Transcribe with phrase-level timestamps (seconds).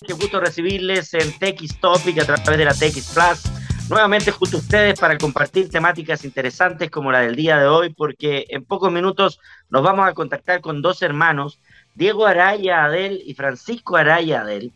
[0.00, 3.88] Qué gusto recibirles en TX Topic a través de la TX Plus.
[3.88, 8.44] Nuevamente junto a ustedes para compartir temáticas interesantes como la del día de hoy, porque
[8.48, 9.38] en pocos minutos
[9.70, 11.60] nos vamos a contactar con dos hermanos,
[11.94, 14.72] Diego Araya Adel y Francisco Araya Adel,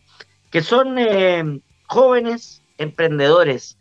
[0.51, 3.77] que son eh, jóvenes emprendedores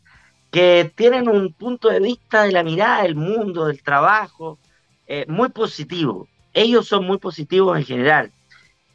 [0.50, 4.58] que tienen un punto de vista de la mirada del mundo, del trabajo,
[5.06, 6.26] eh, muy positivo.
[6.52, 8.32] Ellos son muy positivos en general.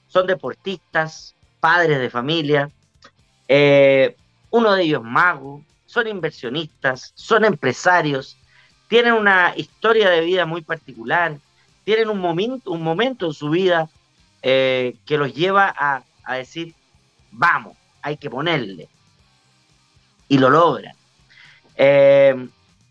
[0.07, 2.69] Son deportistas, padres de familia,
[3.47, 4.17] eh,
[4.49, 8.35] uno de ellos mago, son inversionistas, son empresarios,
[8.89, 11.37] tienen una historia de vida muy particular,
[11.85, 13.89] tienen un momento, un momento en su vida
[14.41, 16.73] eh, que los lleva a, decir,
[17.31, 18.89] vamos, hay que ponerle.
[20.27, 20.97] Y lo logran.
[21.77, 22.49] Eh,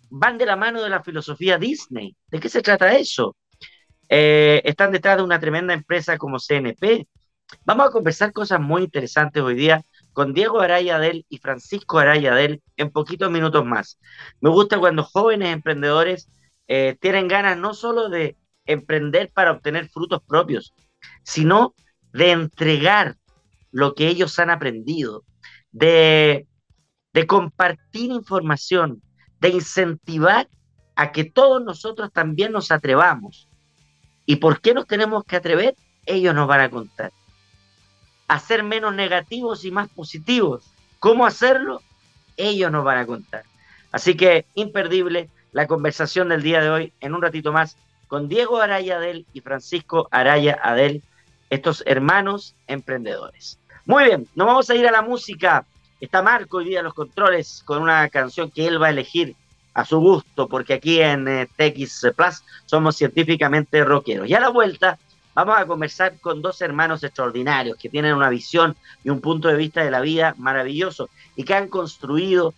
[0.09, 2.17] van de la mano de la filosofía Disney.
[2.31, 3.37] ¿De qué se trata eso?
[4.09, 7.07] están detrás de una tremenda empresa como CNP,
[7.65, 12.35] Vamos a conversar cosas muy interesantes hoy día con Diego Araya Del y Francisco Araya
[12.35, 13.99] Del en poquitos minutos más.
[14.41, 16.29] Me gusta cuando jóvenes emprendedores
[16.67, 18.37] eh, tienen ganas no solo de
[18.67, 20.75] emprender para obtener frutos propios,
[21.23, 21.75] sino
[22.13, 23.17] de entregar
[23.71, 25.25] lo que ellos han aprendido,
[25.71, 26.47] de,
[27.13, 29.03] de compartir información,
[29.41, 30.49] de incentivar
[30.97, 33.49] a que todos nosotros también nos atrevamos.
[34.27, 35.75] ¿Y por qué nos tenemos que atrever?
[36.07, 37.13] Ellos nos van a contar
[38.33, 40.65] a ser menos negativos y más positivos.
[40.99, 41.83] ¿Cómo hacerlo?
[42.39, 43.45] Ellos nos van a contar.
[43.91, 47.77] Así que imperdible la conversación del día de hoy en un ratito más
[48.09, 51.03] con Diego Araya Adel y Francisco Araya Adel,
[51.51, 53.59] estos hermanos emprendedores.
[53.85, 55.67] Muy bien, nos vamos a ir a la música.
[56.01, 59.37] Está Marco hoy día en los controles con una canción que él va a elegir
[59.75, 64.29] a su gusto, porque aquí en eh, Plus somos científicamente rockeros.
[64.29, 64.99] Y a la vuelta
[65.35, 69.57] Vamos a conversar con dos hermanos extraordinarios que tienen una visión y un punto de
[69.57, 72.55] vista de la vida maravilloso y que han construido,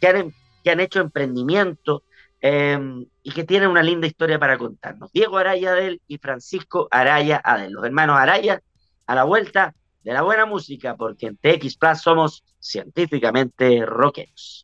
[0.00, 2.02] que han, que han hecho emprendimiento
[2.40, 5.10] em, y que tienen una linda historia para contarnos.
[5.12, 8.60] Diego Araya Adel y Francisco Araya Adel, los hermanos Araya,
[9.06, 9.74] a la vuelta
[10.04, 14.62] de la buena música, porque en TX Plus somos científicamente rockeros.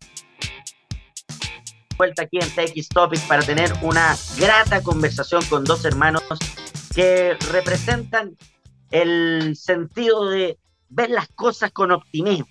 [1.96, 6.22] Vuelta aquí en TX Topic para tener una grata conversación con dos hermanos
[6.94, 8.36] que representan
[8.90, 12.46] el sentido de ver las cosas con optimismo,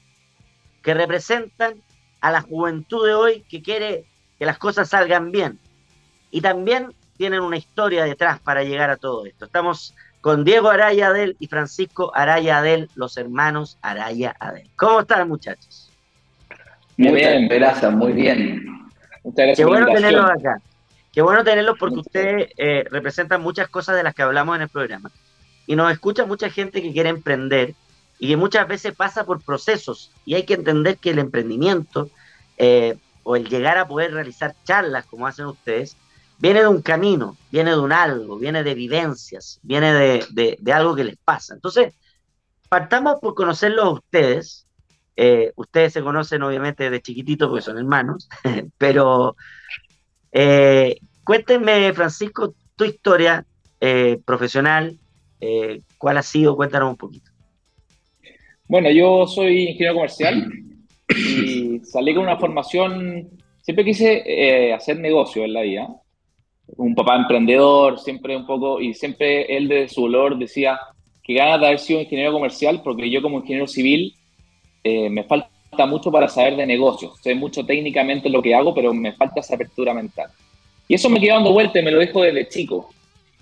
[0.82, 1.76] que representan
[2.20, 4.06] a la juventud de hoy que quiere
[4.38, 5.60] que las cosas salgan bien.
[6.32, 9.46] Y también tienen una historia detrás para llegar a todo esto.
[9.46, 14.70] Estamos con Diego Araya Adel y Francisco Araya Adel, los hermanos Araya Adel.
[14.76, 15.90] ¿Cómo están, muchachos?
[16.98, 18.66] Muy bien, Peraza, muy bien.
[19.24, 20.58] Muchas gracias Qué bueno tenerlos acá.
[21.14, 24.70] Qué bueno tenerlos porque ustedes eh, representan muchas cosas de las que hablamos en el
[24.70, 25.12] programa.
[25.68, 27.76] Y nos escucha mucha gente que quiere emprender
[28.18, 30.12] y que muchas veces pasa por procesos.
[30.26, 32.10] Y hay que entender que el emprendimiento
[32.58, 35.96] eh, o el llegar a poder realizar charlas como hacen ustedes,
[36.40, 41.04] viene de un camino, viene de un algo, viene de vivencias, viene de, algo que
[41.04, 41.54] les pasa.
[41.54, 41.94] Entonces,
[42.70, 44.68] partamos por conocerlos a ustedes.
[45.16, 48.28] Eh, ustedes se conocen obviamente desde chiquititos porque son hermanos,
[48.80, 49.36] pero
[50.34, 53.46] eh, cuéntenme, Francisco, tu historia
[53.80, 54.98] eh, profesional,
[55.40, 56.56] eh, ¿cuál ha sido?
[56.56, 57.32] Cuéntanos un poquito.
[58.68, 60.52] Bueno, yo soy ingeniero comercial
[61.10, 63.30] y salí con una formación,
[63.62, 65.88] siempre quise hacer negocio en la vida.
[66.78, 70.80] Un papá emprendedor, siempre un poco, y siempre él de su olor decía
[71.22, 74.16] que ganas de haber sido ingeniero comercial, porque yo como ingeniero civil
[74.84, 75.53] me falta
[75.86, 77.14] mucho para saber de negocios.
[77.22, 80.30] Sé mucho técnicamente lo que hago, pero me falta esa apertura mental.
[80.88, 82.90] Y eso me quedó dando vuelta y me lo dijo desde chico.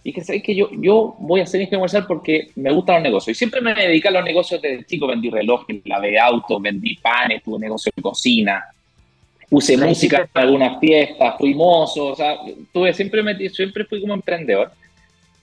[0.03, 3.03] Y que sabéis que yo, yo voy a ser ingeniero comercial porque me gustan los
[3.03, 3.35] negocios.
[3.35, 5.07] Y siempre me dediqué a los negocios desde chico.
[5.07, 8.63] Vendí relojes, lavé autos, vendí panes, tuve negocio de cocina.
[9.49, 12.07] Puse música en algunas fiestas, fui mozo.
[12.07, 12.37] O sea,
[12.73, 14.71] tuve, siempre, me, siempre fui como emprendedor.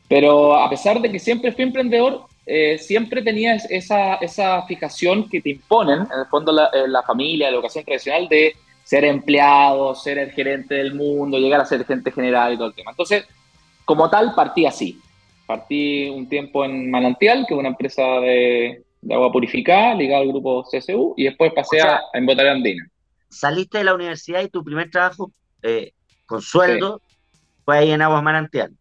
[0.08, 5.42] Pero a pesar de que siempre fui emprendedor, eh, siempre tenías esa, esa, fijación que
[5.42, 9.94] te imponen, en el fondo, la, eh, la, familia, la educación tradicional, de ser empleado,
[9.94, 12.92] ser el gerente del mundo, llegar a ser gerente general y todo el tema.
[12.92, 13.26] Entonces,
[13.84, 14.98] como tal, partí así.
[15.46, 20.64] Partí un tiempo en Manantial, que es una empresa de, agua purificada, ligada al grupo
[20.64, 22.88] CSU, y después pasé a, en Andina.
[23.28, 25.30] Saliste de la universidad y tu primer trabajo
[25.62, 25.92] eh,
[26.24, 27.02] con sueldo
[27.66, 28.72] fue ahí en Aguas Manantial.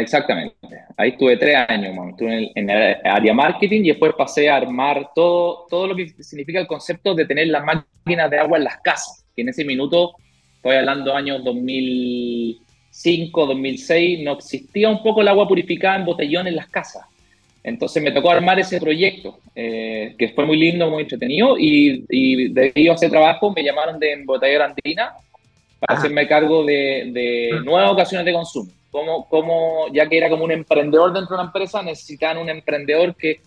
[0.00, 0.56] Exactamente.
[0.96, 5.66] Ahí estuve tres años, Estuve en el, área marketing y después pasé a armar todo,
[5.68, 9.24] todo lo que significa el concepto de tener las máquinas de agua en las casas.
[9.34, 10.12] Que en ese minuto,
[10.56, 16.56] estoy hablando años 2005, 2006, no existía un poco el agua purificada en botellón en
[16.56, 17.04] las casas.
[17.62, 22.48] Entonces me tocó armar ese proyecto, eh, que fue muy lindo, muy entretenido, y, y
[22.48, 25.12] debido a ese trabajo me llamaron de Embotadora Andina
[25.78, 28.70] para hacerme cargo de, de, nuevas ocasiones de consumo.
[28.90, 33.14] Como, como, ya que era como un emprendedor dentro de una empresa, necesitaban un emprendedor
[33.14, 33.42] que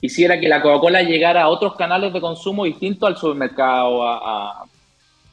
[0.00, 4.66] hiciera que la Coca-Cola llegara a otros canales de consumo distintos al supermercado, a,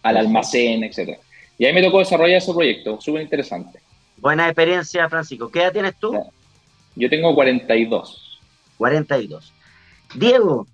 [0.04, 1.20] al almacén, etc.
[1.58, 3.80] Y ahí me tocó desarrollar ese proyecto, súper interesante.
[4.18, 5.50] Buena experiencia, Francisco.
[5.50, 6.14] ¿Qué edad tienes tú?
[6.96, 8.40] Yo tengo 42.
[8.78, 9.54] 42.
[10.16, 10.68] Diego,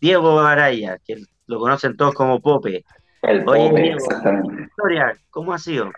[0.00, 1.16] Diego Araya, que
[1.46, 2.84] lo conocen todos como Pope.
[3.22, 4.62] El Oye, Pope, exactamente.
[4.62, 5.90] Historia, ¿cómo ha sido?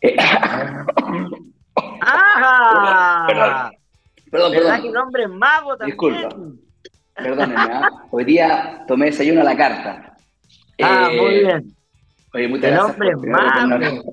[0.00, 0.16] Eh,
[2.02, 3.70] ¡Ah!
[4.30, 5.12] Perdón, ¿Verdad perdón.
[5.14, 5.96] que mago también?
[5.98, 6.36] Disculpa.
[7.14, 7.80] Perdónenme, ¿eh?
[8.10, 10.16] hoy día tomé desayuno a la carta.
[10.80, 11.74] Ah, eh, muy bien.
[12.34, 13.18] Oye, muchas El gracias.
[13.22, 14.12] mago.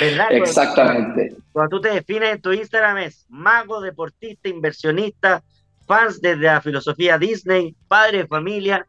[0.00, 0.26] ¿Verdad?
[0.30, 1.36] Exactamente.
[1.52, 5.42] Cuando tú te defines en tu Instagram es mago, deportista, inversionista,
[5.86, 8.86] fans desde la filosofía Disney, padre de familia.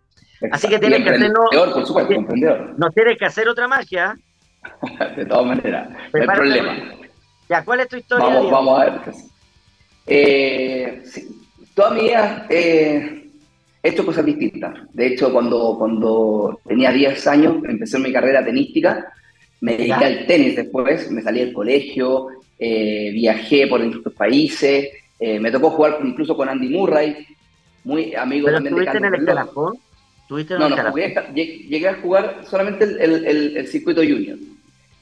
[0.52, 1.32] Así que tienes que hacer.
[1.32, 2.76] No, por supuesto, emprendedor.
[2.78, 4.16] No tienes que hacer otra magia.
[5.16, 6.78] de todas maneras, no hay problema.
[7.50, 8.26] Ya, ¿cuál es tu historia?
[8.26, 9.02] Vamos, vamos a ver.
[10.08, 11.28] Eh, sí,
[11.74, 13.30] toda mi vida eh,
[13.84, 14.74] he hecho cosas distintas.
[14.94, 19.12] De hecho, cuando, cuando tenía 10 años, empecé mi carrera tenística
[19.62, 25.40] me dediqué al tenis después, me salí del colegio, eh, viajé por distintos países, eh,
[25.40, 27.28] me tocó jugar incluso con Andy Murray,
[27.84, 29.78] muy amigo ¿Pero también estuviste en el escalafón?
[30.28, 34.38] ¿Tuviste en no, no, jugué, llegué a jugar solamente el, el, el circuito junior.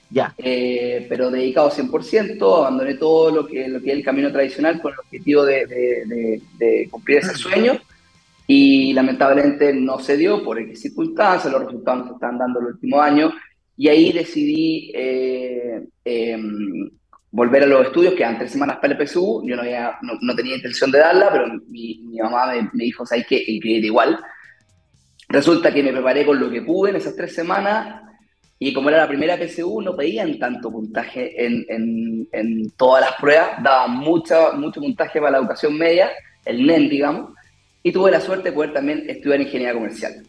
[0.10, 0.34] Ya.
[0.38, 4.94] Eh, pero dedicado 100%, abandoné todo lo que, lo que es el camino tradicional con
[4.94, 7.80] el objetivo de, de, de, de cumplir ese sueño
[8.48, 12.66] y lamentablemente no se dio por X circunstancias, los resultados no se están dando el
[12.66, 13.32] último año
[13.78, 16.38] y ahí decidí eh, eh,
[17.32, 20.36] volver a los estudios, que tres semanas para el PSU, yo no, había, no, no,
[20.36, 23.36] tenía intención de darla, pero mi, mi mamá me, me, dijo, ¿sabes qué?
[23.48, 24.20] Inscribirte igual.
[25.28, 28.02] Resulta que me preparé con lo que pude en esas tres semanas,
[28.60, 33.16] y como era la primera PSU, no pedían tanto puntaje en, en, en todas las
[33.16, 36.12] pruebas, daban mucha, mucho puntaje para la educación media,
[36.46, 37.32] el NEM, digamos,
[37.82, 40.24] y tuve la suerte de poder también estudiar ingeniería comercial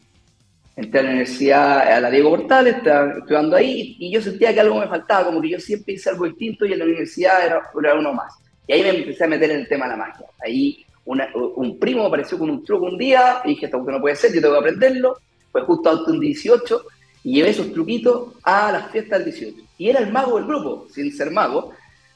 [0.80, 4.60] entré a la universidad, a la Diego Portales, estaba estudiando ahí, y yo sentía que
[4.60, 7.62] algo me faltaba, como que yo siempre hice algo distinto y en la universidad era,
[7.78, 8.32] era uno más.
[8.66, 10.26] Y ahí me empecé a meter en el tema de la magia.
[10.42, 14.16] Ahí una, un primo apareció con un truco un día, y dije, esto no puede
[14.16, 15.16] ser, yo tengo que aprenderlo.
[15.52, 16.82] Fue justo hasta un 18,
[17.22, 19.56] y llevé esos truquitos a las fiestas del 18.
[19.78, 21.72] Y era el mago del grupo, sin ser mago.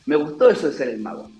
[0.07, 1.31] Me gustó eso de ser el mago.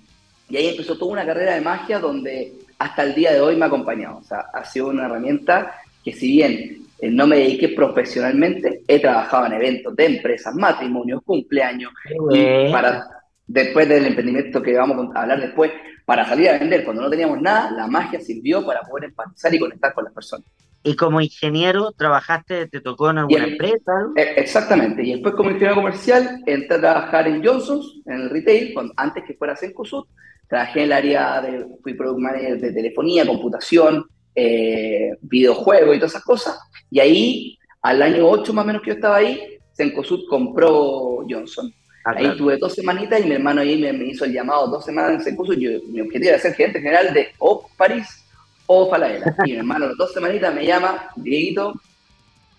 [0.49, 3.65] Y ahí empezó toda una carrera de magia donde hasta el día de hoy me
[3.65, 4.17] ha acompañado.
[4.17, 9.47] O sea, ha sido una herramienta que si bien no me dediqué profesionalmente, he trabajado
[9.47, 11.91] en eventos de empresas, matrimonios, cumpleaños,
[12.31, 13.07] y para,
[13.47, 15.71] después del emprendimiento que vamos a hablar después,
[16.05, 19.59] para salir a vender cuando no teníamos nada, la magia sirvió para poder empatizar y
[19.59, 20.45] conectar con las personas.
[20.85, 23.91] ¿Y como ingeniero trabajaste, te tocó en alguna el, empresa?
[24.15, 28.93] Exactamente, y después como ingeniero comercial entré a trabajar en Johnson's, en el retail, cuando,
[28.95, 30.05] antes que fuera Cencosud,
[30.47, 34.05] trabajé en el área de, fui product manager de telefonía, computación,
[34.35, 36.59] eh, videojuegos y todas esas cosas.
[36.91, 41.73] Y ahí, al año 8 más o menos que yo estaba ahí, Cencosud compró Johnson.
[42.05, 42.37] Ah, ahí claro.
[42.37, 45.21] tuve dos semanitas y mi hermano ahí me, me, hizo el llamado dos semanas en
[45.21, 45.57] Cencosud.
[45.57, 48.24] Yo, mi objetivo era ser gerente general de o París
[48.67, 49.35] o Falabella.
[49.45, 51.73] Y mi hermano, las dos semanitas me llama, Dieguito,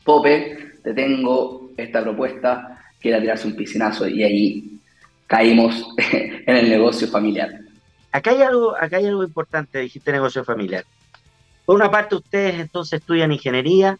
[0.04, 4.08] Pope, te tengo esta propuesta, quiere tirarse un piscinazo.
[4.08, 4.80] Y ahí
[5.26, 7.60] caímos en el negocio familiar.
[8.12, 10.84] Acá hay algo, acá hay algo importante, dijiste negocio familiar.
[11.64, 13.98] Por una parte, ustedes entonces estudian ingeniería,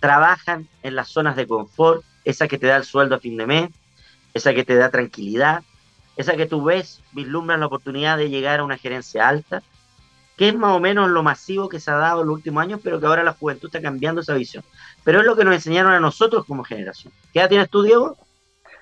[0.00, 3.46] trabajan en las zonas de confort, esa que te da el sueldo a fin de
[3.46, 3.70] mes,
[4.34, 5.62] esa que te da tranquilidad,
[6.16, 9.62] esa que tú ves, vislumbran la oportunidad de llegar a una gerencia alta,
[10.36, 12.80] que es más o menos lo masivo que se ha dado en los últimos años,
[12.82, 14.64] pero que ahora la juventud está cambiando esa visión.
[15.04, 17.12] Pero es lo que nos enseñaron a nosotros como generación.
[17.32, 18.16] ¿Qué edad tienes tú, Diego?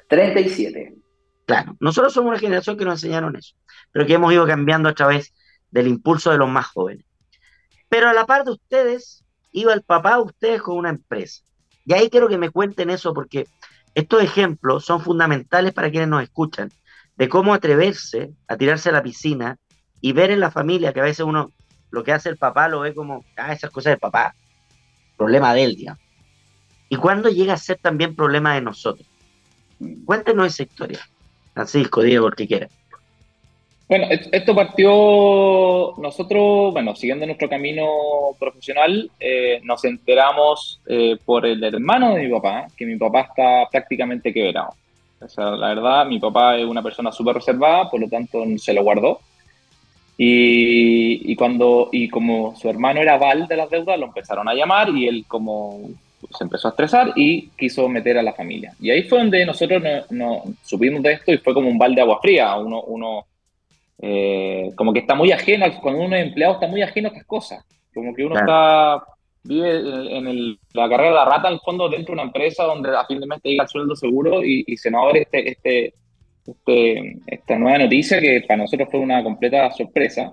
[0.09, 0.95] 37.
[1.47, 3.55] Claro, nosotros somos una generación que nos enseñaron eso,
[3.91, 5.35] pero que hemos ido cambiando a través
[5.71, 7.05] del impulso de los más jóvenes.
[7.89, 11.43] Pero a la par de ustedes, iba el papá de ustedes con una empresa.
[11.85, 13.47] Y ahí quiero que me cuenten eso porque
[13.95, 16.71] estos ejemplos son fundamentales para quienes nos escuchan,
[17.17, 19.59] de cómo atreverse a tirarse a la piscina
[20.03, 21.53] y ver en la familia que a veces uno
[21.91, 24.35] lo que hace el papá lo ve como, ah, esas cosas del papá,
[25.17, 26.03] problema de él, digamos.
[26.89, 29.07] Y cuando llega a ser también problema de nosotros.
[30.05, 31.01] Cuéntenos esa historia,
[31.55, 32.69] Francisco, Diego, el que quiera.
[33.89, 37.87] Bueno, esto partió nosotros, bueno, siguiendo nuestro camino
[38.39, 43.69] profesional, eh, nos enteramos eh, por el hermano de mi papá, que mi papá está
[43.71, 44.75] prácticamente quebrado.
[45.21, 48.73] O sea, la verdad, mi papá es una persona súper reservada, por lo tanto se
[48.73, 49.21] lo guardó.
[50.25, 54.55] Y, y, cuando, y como su hermano era Val de las deudas, lo empezaron a
[54.55, 55.81] llamar y él como
[56.31, 58.73] se empezó a estresar y quiso meter a la familia.
[58.79, 61.97] Y ahí fue donde nosotros nos no, supimos de esto y fue como un balde
[61.97, 62.55] de agua fría.
[62.55, 63.27] Uno, uno
[63.99, 67.27] eh, como que está muy ajeno, cuando uno es empleado está muy ajeno a estas
[67.27, 67.65] cosas.
[67.93, 69.03] Como que uno está
[69.43, 69.77] vive
[70.19, 73.05] en la carrera de la rata, en el fondo, dentro de una empresa donde a
[73.07, 75.95] fin de mes te llega el sueldo seguro y, y se nos abre este, este,
[76.47, 80.33] este, esta nueva noticia que para nosotros fue una completa sorpresa.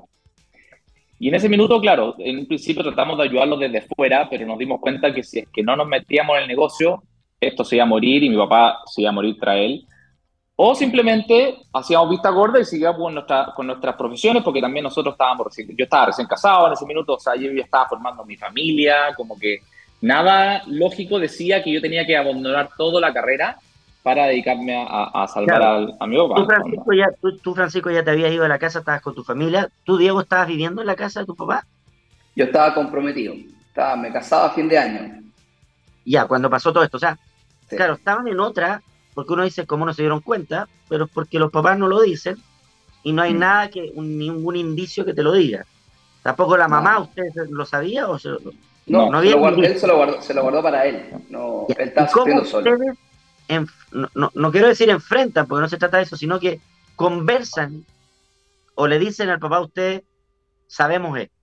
[1.19, 4.57] Y en ese minuto, claro, en un principio tratamos de ayudarlos desde fuera, pero nos
[4.57, 7.03] dimos cuenta que si es que no nos metíamos en el negocio,
[7.39, 9.85] esto se iba a morir y mi papá se iba a morir tras él.
[10.55, 15.13] O simplemente hacíamos vista gorda y seguíamos con, nuestra, con nuestras profesiones, porque también nosotros
[15.13, 18.25] estábamos recién, yo estaba recién casado en ese minuto, o sea, yo ya estaba formando
[18.25, 19.59] mi familia, como que
[20.01, 23.57] nada lógico decía que yo tenía que abandonar toda la carrera
[24.03, 25.61] para dedicarme a, salvar
[25.99, 26.35] a, mi papá.
[26.35, 27.09] ¿Tú Francisco, ya,
[27.43, 29.69] tú, Francisco, ya te habías ido a la casa, estabas con tu familia.
[29.83, 31.65] ¿Tú, Diego, estabas viviendo en la casa de tu papá?
[32.35, 33.33] Yo estaba comprometido.
[33.67, 35.21] Estaba, me casaba a fin de año.
[36.05, 36.97] Ya, cuando pasó todo esto.
[36.97, 37.17] O sea,
[37.67, 38.81] claro, estaban en otra,
[39.13, 42.01] porque uno dice cómo no se dieron cuenta, pero es porque los papás no lo
[42.01, 42.37] dicen
[43.03, 43.39] y no hay mm.
[43.39, 45.65] nada que, ningún indicio que te lo diga.
[46.23, 48.29] Tampoco la mamá, ¿usted lo sabía o se,
[48.89, 51.09] no, no, había él se lo, guardó, se lo guardó para él.
[51.29, 52.43] No, él estaba sufriendo
[53.49, 56.59] solo no, quiero decir enfrentan, porque no se trata de eso, sino que
[56.95, 57.83] conversan
[58.75, 60.03] o le dicen al papá a usted,
[60.67, 61.35] sabemos esto.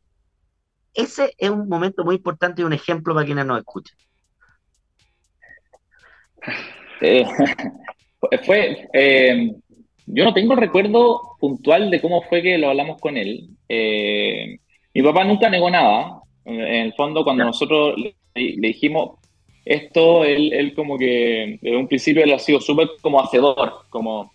[0.95, 3.97] Ese es un momento muy importante y un ejemplo para quienes nos escuchan.
[7.03, 7.27] Eh,
[8.47, 9.53] fue, eh,
[10.07, 13.51] yo no tengo recuerdo puntual de cómo fue que lo hablamos con él.
[13.69, 14.59] Eh,
[14.95, 16.21] mi papá nunca negó nada.
[16.45, 19.19] En el fondo, cuando nosotros le, dijimos,
[19.67, 24.33] esto, él, como que desde un principio él ha sido súper como hacedor, como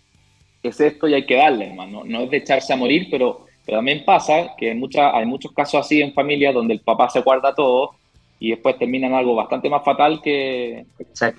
[0.62, 2.02] es esto y hay que darle, hermano.
[2.04, 4.80] No es de echarse a morir, pero, también pasa que hay,
[5.14, 7.92] hay muchos casos así en familias donde el papá se guarda todo
[8.38, 10.84] y después terminan algo bastante más fatal que,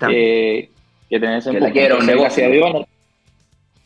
[0.08, 0.70] que,
[1.08, 2.86] que tener ese Gracias a Dios.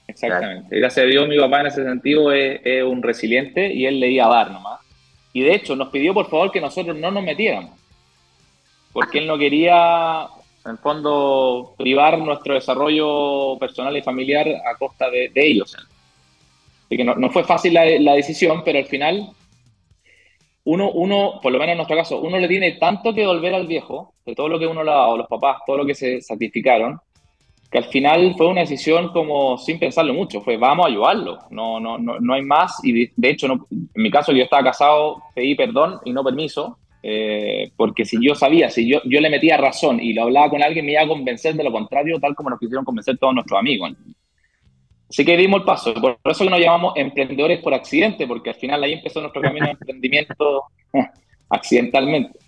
[0.06, 0.78] exactamente.
[0.78, 4.24] Gracias a Dios mi papá en ese sentido es, es un resiliente y él leía
[4.24, 4.80] a dar nomás.
[5.34, 7.72] Y de hecho nos pidió por favor que nosotros no nos metiéramos
[8.92, 10.26] porque él no quería,
[10.64, 15.76] en fondo, privar nuestro desarrollo personal y familiar a costa de, ellos.
[16.86, 19.30] Así que no, fue fácil la, decisión, pero al final,
[20.64, 23.66] uno, uno, por lo menos en nuestro caso, uno le tiene tanto que volver al
[23.66, 26.20] viejo, de todo lo que uno le ha dado, los papás, todo lo que se
[26.20, 27.00] sacrificaron,
[27.70, 31.78] que al final fue una decisión como sin pensarlo mucho, fue vamos a ayudarlo, no,
[31.78, 35.54] no, no, no hay más, y de, hecho, en mi caso yo estaba casado, pedí
[35.54, 40.00] perdón y no permiso, eh, porque si yo sabía, si yo, yo le metía razón
[40.00, 42.58] y lo hablaba con alguien, me iba a convencer de lo contrario, tal como nos
[42.58, 43.92] quisieron convencer todos nuestros amigos.
[45.08, 45.94] Así que dimos el paso.
[45.94, 49.66] Por eso que nos llamamos emprendedores por accidente, porque al final ahí empezó nuestro camino
[49.66, 50.64] de emprendimiento
[51.48, 52.38] accidentalmente.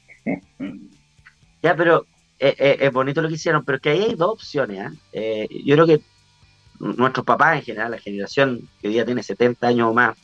[1.63, 2.05] Ya, pero
[2.39, 4.93] eh, eh, es bonito lo que hicieron, pero que ahí hay dos opciones.
[5.13, 6.01] yo creo que
[6.81, 10.19] nuestros papás en general, la generación que hoy día tiene 70 años o más,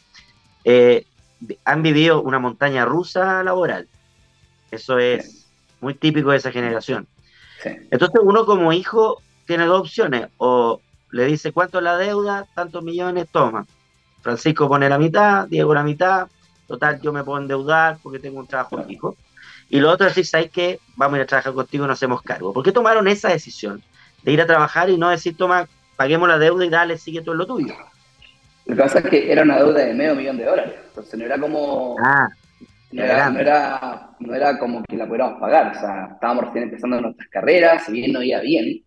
[1.65, 3.89] han vivido una montaña rusa laboral.
[4.71, 5.47] Eso es
[5.81, 7.07] muy típico de esa generación.
[7.91, 10.81] Entonces uno como hijo tiene dos opciones, o
[11.11, 13.67] le dice cuánto es la deuda, tantos millones, toma.
[14.21, 16.29] Francisco pone la mitad, Diego la mitad,
[16.67, 19.17] total yo me puedo endeudar porque tengo un trabajo fijo.
[19.69, 20.81] Y lo otro es decir, ¿sabes qué?
[20.97, 22.53] Vamos a ir a trabajar contigo y nos hacemos cargo.
[22.53, 23.83] ¿Por qué tomaron esa decisión
[24.23, 27.35] de ir a trabajar y no decir, toma, paguemos la deuda y dale, sigue todo
[27.35, 27.75] lo tuyo?
[28.67, 30.75] Lo que pasa es que era una deuda de medio millón de dólares.
[30.89, 32.29] Entonces no era como, ah.
[32.93, 33.31] No era,
[34.21, 37.93] no era, como que la pudiéramos pagar, o sea, estábamos recién empezando nuestras carreras, si
[37.93, 38.81] bien no iba bien,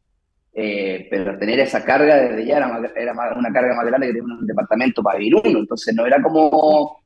[0.53, 4.23] eh, pero tener esa carga desde ya era, era una carga más grande que tener
[4.23, 7.03] un departamento para vivir uno, entonces no era como...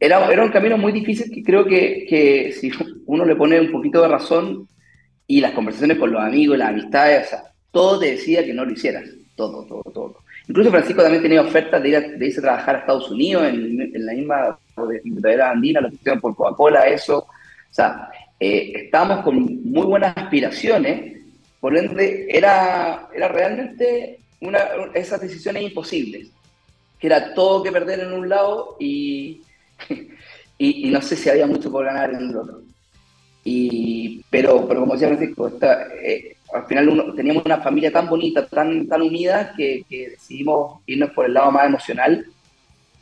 [0.00, 2.70] Era, era un camino muy difícil que creo que, que si
[3.06, 4.66] uno le pone un poquito de razón
[5.26, 8.64] y las conversaciones con los amigos, las amistades, o sea, todo te decía que no
[8.64, 9.04] lo hicieras,
[9.36, 10.16] todo, todo, todo.
[10.48, 13.80] Incluso Francisco también tenía ofertas de, ir de irse a trabajar a Estados Unidos, en,
[13.94, 14.58] en la misma
[15.04, 17.18] de la andina, lo que hicieron por Coca-Cola, eso.
[17.18, 17.26] O
[17.74, 18.08] sea,
[18.40, 21.18] eh, estábamos con muy buenas aspiraciones,
[21.60, 24.60] por ende, era, era realmente una,
[24.94, 26.30] esas decisiones imposibles,
[27.00, 29.42] que era todo que perder en un lado y,
[30.58, 32.62] y, no sé si había mucho por ganar en el otro.
[33.44, 35.50] Y, pero, pero como decía Francisco,
[36.02, 40.80] eh, al final uno, teníamos una familia tan bonita, tan, tan unida, que, que decidimos
[40.86, 42.26] irnos por el lado más emocional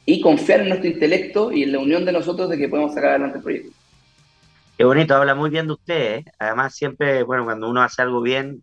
[0.05, 3.11] y confiar en nuestro intelecto y en la unión de nosotros de que podemos sacar
[3.11, 3.73] adelante el proyecto.
[4.77, 6.19] Qué bonito, habla muy bien de usted.
[6.19, 6.25] ¿eh?
[6.39, 8.63] Además, siempre, bueno, cuando uno hace algo bien,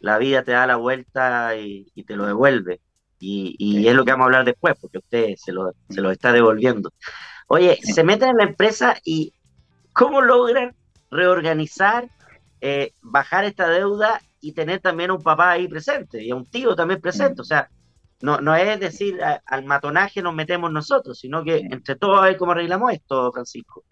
[0.00, 2.80] la vida te da la vuelta y, te lo devuelve.
[3.18, 6.32] Y, es lo que vamos a hablar después, porque usted se lo, se lo está
[6.32, 6.92] devolviendo.
[7.46, 9.32] Oye, se meten en la empresa y
[9.92, 10.74] ¿cómo logran
[11.10, 12.08] reorganizar,
[12.66, 16.46] eh, bajar esta deuda y tener también a un papá ahí presente y a un
[16.46, 17.42] tío también presente?
[17.42, 17.68] O sea,
[18.22, 22.38] no, no es decir al matonaje nos metemos nosotros, sino que entre todos a ver
[22.38, 23.84] cómo arreglamos esto, Francisco.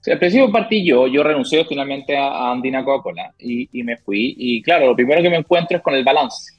[0.00, 4.34] Sí, al principio partí yo, yo renuncié finalmente a, Andina Coca-Cola y, y, me fui.
[4.38, 6.54] Y claro, lo primero que me encuentro es con el balance.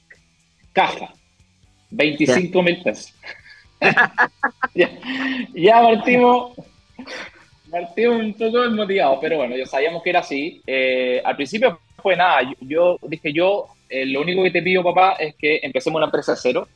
[0.72, 1.12] Caja,
[1.90, 3.12] 25 mil pesos.
[4.74, 6.52] ya, partimos,
[7.70, 10.62] partimos un poco desmotivados, pero bueno, ya sabíamos que era así.
[10.66, 15.12] Eh, al principio fue nada, yo, dije yo, eh, lo único que te pido, papá,
[15.18, 16.68] es que empecemos una empresa de cero.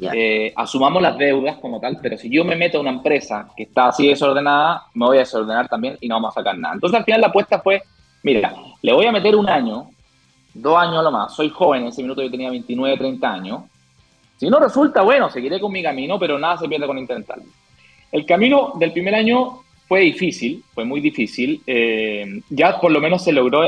[0.00, 3.64] Eh, asumamos las deudas como tal, pero si yo me meto a una empresa que
[3.64, 6.74] está así desordenada, me voy a desordenar también y no vamos a sacar nada.
[6.74, 7.82] Entonces al final la apuesta fue,
[8.24, 9.90] mira, le voy a meter un año,
[10.54, 13.62] dos años a lo más, soy joven, en ese minuto yo tenía 29, 30 años,
[14.38, 17.44] si no resulta, bueno, seguiré con mi camino, pero nada se pierde con intentarlo.
[18.10, 19.61] El camino del primer año
[19.92, 21.60] fue difícil, fue muy difícil.
[21.66, 23.60] Eh, ya por lo menos se logró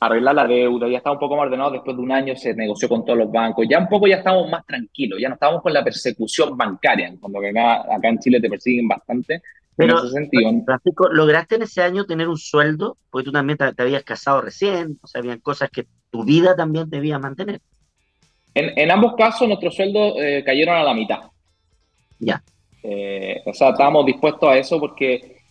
[0.00, 2.88] arreglar la deuda, ya estaba un poco más ordenado, después de un año se negoció
[2.88, 5.72] con todos los bancos, ya un poco ya estábamos más tranquilos, ya no estábamos con
[5.72, 9.40] la persecución bancaria, cuando acá, acá en Chile te persiguen bastante.
[9.76, 10.50] Pero, en ese sentido.
[10.64, 12.96] Francisco, ¿lograste en ese año tener un sueldo?
[13.08, 16.56] Porque tú también te, te habías casado recién, o sea, habían cosas que tu vida
[16.56, 17.60] también debía mantener.
[18.52, 21.20] En, ambos casos, nuestros sueldos eh, cayeron a la mitad.
[22.18, 22.42] Ya.
[22.82, 25.41] Eh, o sea, estábamos dispuestos a eso porque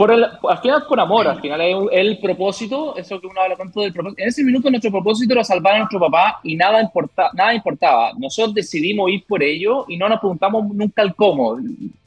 [0.00, 3.54] por el, al final por amor, al final es el propósito, eso que uno habla
[3.54, 4.22] tanto del propósito.
[4.22, 8.14] En ese minuto nuestro propósito era salvar a nuestro papá y nada, importa, nada importaba.
[8.16, 11.58] Nosotros decidimos ir por ello y no nos preguntamos nunca el cómo.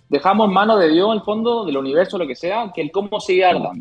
[0.10, 2.90] Dejamos en manos de Dios, en el fondo, del universo, lo que sea, que el
[2.90, 3.74] cómo siga dando.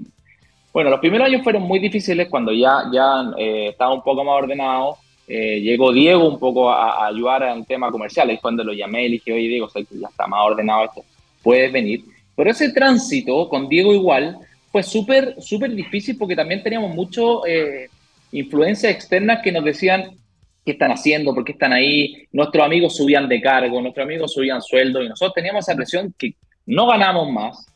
[0.75, 4.43] Bueno, los primeros años fueron muy difíciles cuando ya, ya eh, estaba un poco más
[4.43, 8.31] ordenado eh, llegó Diego un poco a, ayudar en el tema comercial.
[8.31, 11.03] Y cuando lo llamé, le dije, oye, Diego, ya está más ordenado esto,
[11.43, 12.05] puedes venir.
[12.37, 14.39] Pero ese tránsito con Diego igual
[14.71, 17.89] fue súper, súper difícil porque también teníamos mucho eh,
[18.33, 20.17] influencias externas que nos decían
[20.65, 22.27] qué están haciendo, por qué están ahí.
[22.33, 26.35] Nuestros amigos subían de cargo, nuestros amigos subían sueldo y nosotros teníamos esa presión que
[26.67, 27.67] no ganamos más,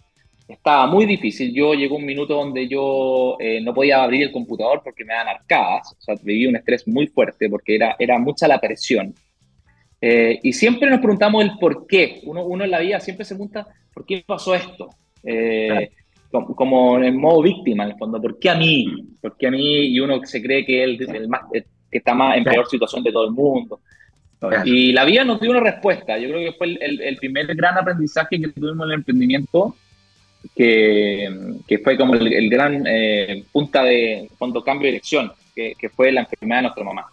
[0.49, 1.53] estaba muy difícil.
[1.53, 5.37] Yo llegó un minuto donde yo eh, no podía abrir el computador porque me daban
[5.37, 5.93] arcadas.
[5.99, 9.15] O sea, viví un estrés muy fuerte porque era, era mucha la presión.
[10.09, 12.21] Eh, y siempre nos preguntamos el por qué.
[12.25, 14.91] Uno, uno en la vida siempre se pregunta, ¿por qué pasó esto?
[15.23, 15.91] Eh,
[16.31, 18.21] como, en modo víctima, en el fondo.
[18.21, 18.87] ¿Por qué a mí?
[19.21, 19.87] ¿Por qué a mí?
[19.87, 23.13] Y uno se cree que es el, más, que está más en peor situación de
[23.13, 23.81] todo el mundo.
[24.65, 26.19] Y la vida nos dio una respuesta.
[26.19, 29.75] Yo creo que fue el, el primer gran aprendizaje que tuvimos en el emprendimiento
[30.55, 36.21] que, fue como el, gran eh, punta de fondo cambio de dirección, que, fue la
[36.23, 37.07] enfermedad de nuestra mamá.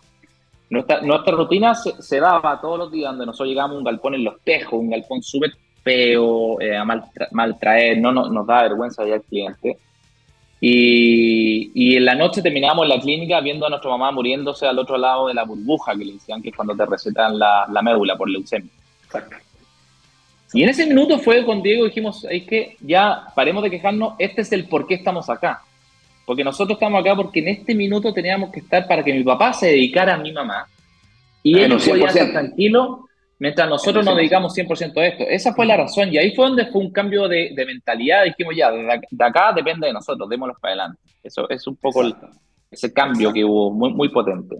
[0.73, 4.23] Nuestra, nuestra rutina se, daba todos los días donde nosotros llegábamos a un galpón en
[4.23, 5.51] Los Tejos, un galpón súper
[5.83, 9.77] feo, eh, a mal, traer, no, nos da vergüenza ya al cliente.
[10.59, 14.79] Y, y, en la noche terminábamos en la clínica viendo a nuestra mamá muriéndose al
[14.79, 17.81] otro lado de la burbuja que le decían que es cuando te recetan la, la
[17.83, 18.71] médula por leucemia.
[19.03, 19.35] Exacto.
[20.53, 24.41] Y en ese minuto fue con Diego, dijimos, es que ya paremos de quejarnos, este
[24.41, 25.61] es el por qué estamos acá.
[26.25, 29.53] Porque nosotros estamos acá porque en este minuto teníamos que estar para que mi papá
[29.53, 30.67] se dedicara a mi mamá
[31.41, 33.09] y él podía estar tranquilo
[33.39, 35.23] mientras nosotros nos dedicamos 100% a esto.
[35.27, 38.23] Esa fue la razón y ahí fue donde fue un cambio de, mentalidad.
[38.23, 41.01] Dijimos, ya, de, acá depende de nosotros, démoslo para adelante.
[41.21, 42.03] Eso es un poco
[42.71, 44.55] ese cambio que hubo muy, muy potente.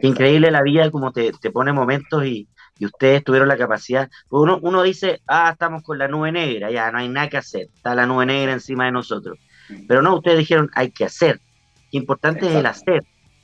[0.00, 2.46] Increíble, la vida como te, te pone momentos y,
[2.78, 4.08] y ustedes tuvieron la capacidad.
[4.30, 7.68] Uno, uno dice, ah, estamos con la nube negra, ya no hay nada que hacer,
[7.74, 9.38] está la nube negra encima de nosotros.
[9.86, 11.40] Pero no, ustedes dijeron, hay que hacer.
[11.90, 13.02] Qué importante es el hacer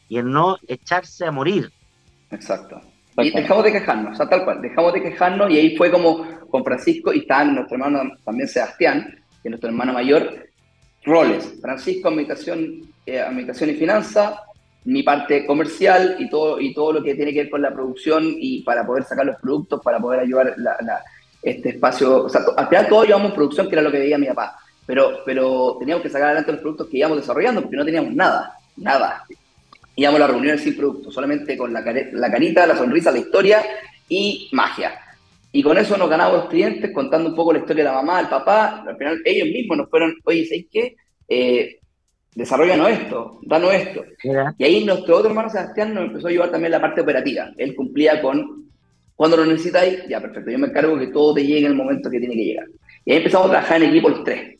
[0.09, 1.71] y el no echarse a morir.
[2.31, 2.81] Exacto.
[3.19, 6.25] Y dejamos de quejarnos, o sea, tal cual, dejamos de quejarnos y ahí fue como
[6.51, 9.03] con Francisco y está nuestro hermano también Sebastián,
[9.43, 10.49] que es nuestro hermano mayor,
[11.05, 11.55] roles.
[11.61, 14.35] Francisco, administración, eh, administración y finanzas,
[14.85, 18.25] mi parte comercial y todo, y todo lo que tiene que ver con la producción
[18.39, 21.03] y para poder sacar los productos, para poder ayudar la,
[21.43, 22.25] este espacio.
[22.25, 24.59] O sea, al final todos llevamos producción, que era lo que veía mi papá,
[24.89, 28.55] pero, pero teníamos que sacar adelante los productos que íbamos desarrollando porque no teníamos nada,
[28.79, 29.23] nada.
[29.95, 33.63] Íbamos a las reuniones sin productos, solamente con la, la carita, la sonrisa, la historia
[34.09, 34.99] y magia.
[35.53, 38.21] Y con eso nos ganamos los clientes contando un poco la historia de la mamá,
[38.21, 38.83] el papá.
[38.89, 40.97] Al final ellos mismos nos fueron, oye, ¿sabes qué?
[41.29, 41.81] Eh,
[42.35, 44.05] desarrollanos esto, danos esto.
[44.57, 47.51] Y ahí nuestro otro hermano Sebastián nos empezó a ayudar también la parte operativa.
[47.59, 48.71] Él cumplía con,
[49.15, 52.09] cuando lo necesitáis, ya perfecto, yo me encargo que todo te llegue en el momento
[52.09, 52.67] que tiene que llegar.
[53.05, 54.59] Y ahí empezamos a trabajar en equipo los tres.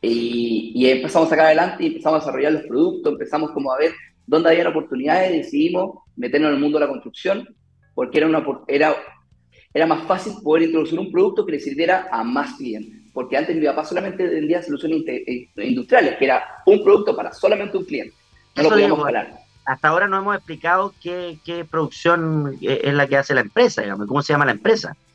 [0.00, 3.78] Y, y empezamos a sacar adelante y empezamos a desarrollar los productos, empezamos como a
[3.78, 3.92] ver
[4.26, 7.48] dónde había oportunidades, decidimos meternos en el mundo de la construcción,
[7.94, 8.94] porque era, una, era,
[9.72, 13.10] era más fácil poder introducir un producto que le sirviera a más clientes.
[13.12, 17.76] Porque antes mi papá solamente vendía soluciones eh, industriales, que era un producto para solamente
[17.76, 18.14] un cliente.
[18.54, 19.32] No lo podíamos hablar.
[19.64, 24.06] Hasta ahora no hemos explicado qué, qué, producción es la que hace la empresa, digamos,
[24.06, 24.96] cómo se llama la empresa.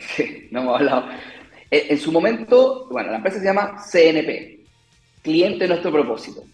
[0.00, 1.06] Sí, no hemos hablado.
[1.70, 4.60] Eh, en su momento, bueno, la empresa se llama CNP,
[5.22, 6.44] Cliente Nuestro Propósito.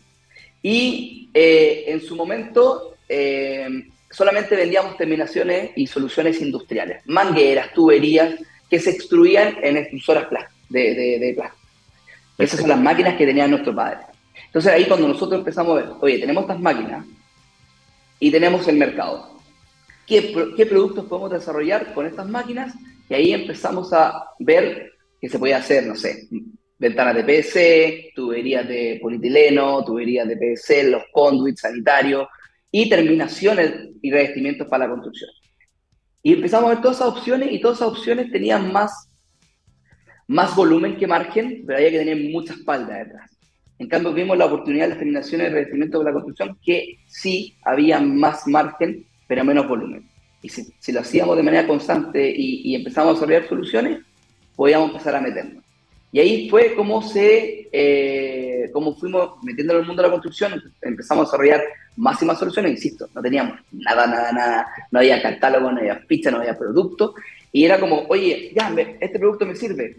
[0.62, 2.90] Y eh, en su momento
[4.10, 8.34] solamente vendíamos terminaciones y soluciones industriales, mangueras, tuberías
[8.70, 10.28] que se extruían en extrusoras
[10.68, 11.62] de, de, plástico.
[12.38, 13.98] Esas son las máquinas que tenían nuestro padre.
[14.46, 17.04] Entonces ahí cuando nosotros empezamos a ver, oye, tenemos estas máquinas
[18.20, 19.38] y tenemos el mercado.
[20.06, 22.74] ¿Qué, ¿Qué, productos podemos desarrollar con estas máquinas?
[23.08, 24.93] Y ahí empezamos a ver
[25.24, 26.28] que se podía hacer, no sé,
[26.78, 32.28] ventanas de PVC, tuberías de polietileno, tuberías de PVC, los conduits sanitarios,
[32.70, 35.30] y terminaciones y revestimientos para la construcción.
[36.22, 39.08] Y empezamos a ver todas esas opciones y todas esas opciones tenían más,
[40.26, 43.30] más volumen que margen, pero había que tener mucha espalda detrás.
[43.78, 47.56] En cambio, vimos la oportunidad de las terminaciones y revestimientos para la construcción que sí
[47.64, 50.06] había más margen, pero menos volumen.
[50.42, 54.00] Y si, si lo hacíamos de manera constante y, y, empezamos a desarrollar soluciones,
[54.56, 55.62] podíamos empezar a meternos.
[56.12, 60.62] Y ahí fue como se, eh, como fuimos metiendo en el mundo de la construcción,
[60.80, 61.64] empezamos a desarrollar
[61.96, 65.96] más y más soluciones, insisto, no teníamos nada, nada, nada, no había catálogo, no había
[66.06, 67.14] ficha, no había producto,
[67.50, 69.96] y era como, oye, ya, este producto me sirve,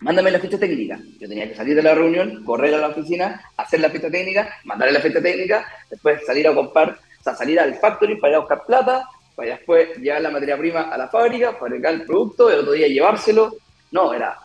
[0.00, 0.98] mándame la ficha técnica.
[1.20, 4.48] Yo tenía que salir de la reunión, correr a la oficina, hacer la ficha técnica,
[4.64, 8.36] mandarle la ficha técnica, después salir a comprar, o sea, salir al factory para ir
[8.36, 12.50] a buscar plata, para después llevar la materia prima a la fábrica, fabricar el producto,
[12.50, 13.56] el otro día llevárselo.
[13.96, 14.36] No, era,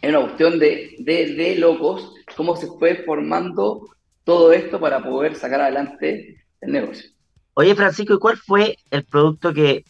[0.00, 3.86] era una cuestión de, de, de locos, cómo se fue formando
[4.24, 7.10] todo esto para poder sacar adelante el negocio.
[7.52, 9.84] Oye, Francisco, ¿y cuál fue el producto que,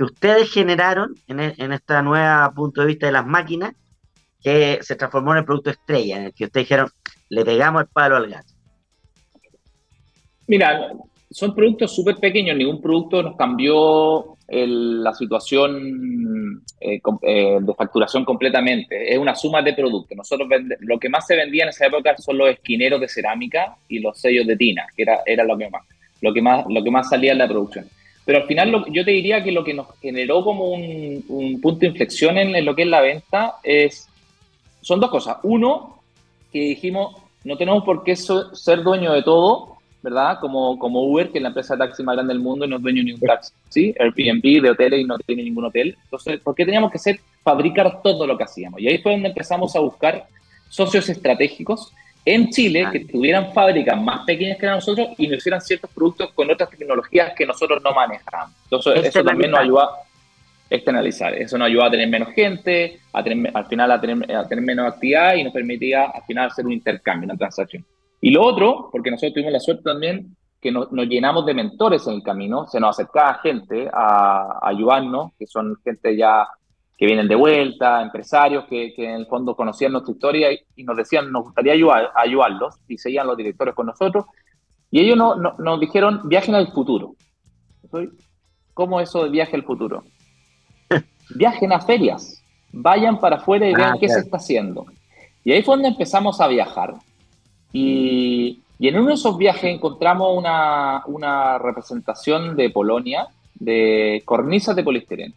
[0.00, 3.72] ustedes generaron en, e, en esta nueva punto de vista de las máquinas
[4.42, 6.90] que se transformó en el producto estrella, en el que ustedes dijeron,
[7.28, 8.52] le pegamos el palo al gato?
[10.48, 10.90] Mira,
[11.30, 19.12] son productos súper pequeños, ningún producto nos cambió la situación eh, eh, de facturación completamente.
[19.12, 20.16] Es una suma de productos.
[20.16, 20.48] Nosotros
[20.80, 24.18] lo que más se vendía en esa época son los esquineros de cerámica y los
[24.18, 25.82] sellos de tina, que era, era lo, que más,
[26.22, 27.86] lo, que más, lo que más salía en la producción.
[28.24, 31.86] Pero al final yo te diría que lo que nos generó como un, punto de
[31.88, 34.08] inflexión en, lo que es la venta es,
[34.80, 35.38] son dos cosas.
[35.42, 36.00] Uno,
[36.52, 40.38] que dijimos, no tenemos por qué ser dueño de todo, ¿verdad?
[40.40, 42.76] Como, como Uber, que es la empresa de taxi más grande del mundo y no
[42.76, 43.94] es dueño ni un taxi, ¿sí?
[43.98, 45.96] Airbnb de hoteles y no tiene ningún hotel.
[46.04, 48.80] Entonces, ¿por qué teníamos que ser, fabricar todo lo que hacíamos?
[48.80, 50.26] Y ahí fue donde empezamos a buscar
[50.68, 51.92] socios estratégicos
[52.24, 56.50] en Chile que tuvieran fábricas más pequeñas que nosotros y nos hicieran ciertos productos con
[56.50, 58.54] otras tecnologías que nosotros no manejamos.
[58.64, 59.88] Entonces, eso también nos ayuda a
[60.68, 61.34] externalizar.
[61.34, 64.64] Eso nos ayuda a tener menos gente, a tener, al final a tener, a tener
[64.64, 67.84] menos actividad y nos permitía al final hacer un intercambio, una transacción.
[68.20, 72.14] Y lo otro, porque nosotros tuvimos la suerte también que nos, llenamos de mentores en
[72.14, 76.48] el camino, se nos acercaba gente a, ayudarnos, que son gente ya
[76.96, 81.30] que vienen de vuelta, empresarios que, en el fondo conocían nuestra historia y, nos decían,
[81.30, 84.24] nos gustaría ayudar, ayudarlos, y seguían los directores con nosotros,
[84.90, 87.14] y ellos nos dijeron, viajen al futuro.
[88.74, 90.02] ¿Cómo eso de viaje al futuro?
[91.36, 94.86] viajen a ferias, vayan para afuera y vean ah, qué se está haciendo.
[95.44, 96.94] Y ahí fue donde empezamos a viajar
[97.72, 105.34] y, en uno de esos viajes encontramos una, representación de Polonia de cornisas de poliestireno.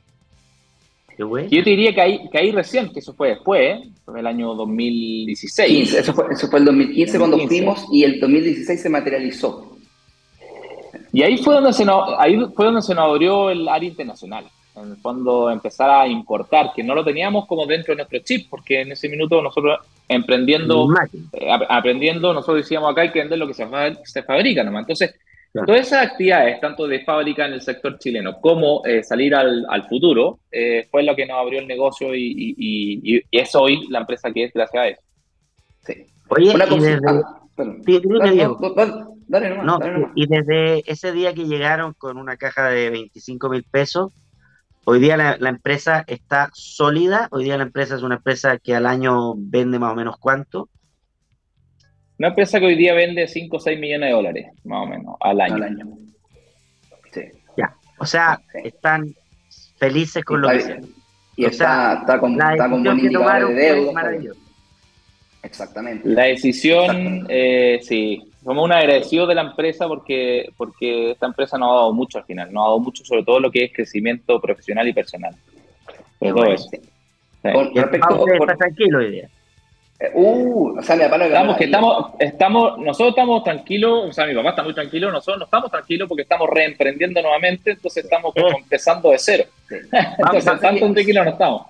[1.17, 4.53] yo te diría que ahí, que ahí recién, que eso fue después, fue el año
[4.53, 5.93] 2016.
[5.93, 9.75] eso, fue, eso fue el 2015 cuando fuimos y el 2016 se materializó.
[11.13, 11.85] Y ahí fue donde se
[12.17, 14.45] ahí fue donde se nos abrió el área internacional
[14.83, 18.49] en el fondo empezar a importar, que no lo teníamos como dentro de nuestro chip,
[18.49, 20.87] porque en ese minuto nosotros emprendiendo,
[21.33, 23.67] eh, aprendiendo, nosotros decíamos acá hay que vender lo que se,
[24.03, 24.81] se fabrica nomás.
[24.81, 25.15] Entonces,
[25.53, 29.87] todas esas actividades, tanto de fábrica en el sector chileno como eh, salir al, al
[29.87, 33.99] futuro, eh, fue lo que nos abrió el negocio y, y, y, es hoy la
[33.99, 35.01] empresa que es gracias a eso.
[35.85, 36.05] Sí.
[36.29, 36.65] Oye, Una
[40.15, 44.11] y desde ese día que llegaron con una caja de 25 mil pesos,
[44.83, 48.87] Hoy día la, empresa está sólida, hoy día la empresa es una empresa que al
[48.87, 50.69] año vende más o menos cuánto.
[52.17, 55.15] Una empresa que hoy día vende 5 o 6 millones de dólares, más o menos,
[55.19, 55.97] al año.
[57.11, 57.21] Sí.
[57.57, 59.13] Ya, o sea, están
[59.77, 60.93] felices con lo que hacen.
[61.35, 64.13] Y está, está, con, está con buen indicador de deuda.
[65.43, 66.09] Exactamente.
[66.09, 71.69] La decisión, eh, sí, somos un agradecido de la empresa porque, porque esta empresa nos
[71.69, 74.39] ha dado mucho al final, nos ha dado mucho sobre todo lo que es crecimiento
[74.41, 75.35] profesional y personal.
[76.19, 76.69] Sobre todo eso.
[77.41, 79.29] Con respecto, está tranquilo hoy día.
[79.99, 84.25] Eh, uh, o sea, mi papá estamos, que estamos, estamos, nosotros estamos tranquilos, o sea,
[84.25, 88.33] mi papá está muy tranquilo, nosotros no estamos tranquilos porque estamos reemprendiendo nuevamente, entonces estamos
[88.33, 89.43] como empezando de cero.
[89.69, 91.67] entonces, tanto tranquilos no estamos.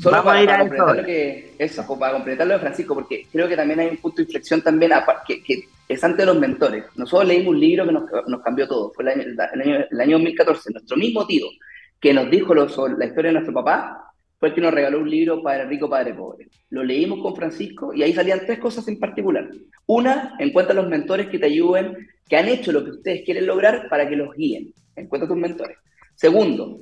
[0.00, 3.48] Solo para, ir a completar lo que, eso, para completar lo de Francisco, porque creo
[3.48, 4.92] que también hay un punto de inflexión también
[5.26, 6.84] que, que es antes de los mentores.
[6.96, 10.12] Nosotros leímos un libro que nos, cambió todo, fue el año, el, año, el año
[10.16, 11.46] 2014, nuestro mismo tío,
[12.00, 14.06] que nos dijo la historia de nuestro papá,
[14.38, 16.48] fue el que nos regaló un libro, Padre Rico, Padre Pobre.
[16.70, 19.48] Lo leímos con Francisco y ahí salían tres cosas en particular.
[19.86, 21.96] Una, encuentra los mentores que te ayuden,
[22.28, 24.74] que han hecho lo que ustedes quieren lograr para que los guíen.
[24.94, 25.78] Encuentra tus mentores.
[26.14, 26.80] Segundo,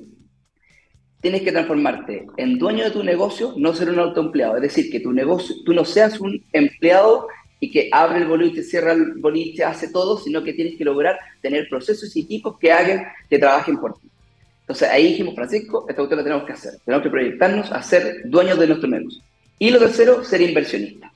[1.21, 4.57] tienes que transformarte en dueño de tu negocio, no ser un autoempleado.
[4.57, 7.29] Es decir, que tu negocio, tú no seas un empleado
[7.65, 11.19] y que abre el boliche, cierra el boliche, hace todo, sino que tienes que lograr
[11.41, 14.07] tener procesos y equipos que hagan, que trabajen por ti.
[14.61, 16.75] Entonces ahí dijimos, Francisco, esta cuestión la tenemos que hacer.
[16.85, 19.23] Tenemos que proyectarnos a ser dueños de nuestro negocio.
[19.59, 21.11] Y lo tercero, ser inversionista.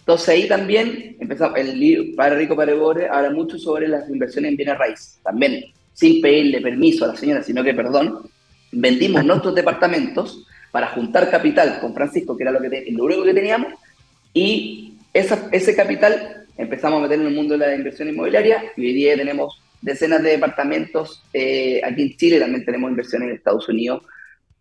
[0.00, 4.50] Entonces ahí también empezamos, el libro Padre Rico, Padre Pobre habla mucho sobre las inversiones
[4.50, 5.20] en bienes raíces.
[5.22, 8.18] También, sin pedirle permiso a la señora, sino que, perdón,
[8.72, 13.32] vendimos nuestros departamentos para juntar capital con Francisco, que era lo, que lo único que
[13.32, 13.74] teníamos,
[14.32, 18.86] y esa, ese capital empezamos a meter en el mundo de la inversión inmobiliaria y
[18.86, 21.22] hoy día tenemos decenas de departamentos.
[21.32, 24.02] Eh, aquí en Chile también tenemos inversiones en Estados Unidos,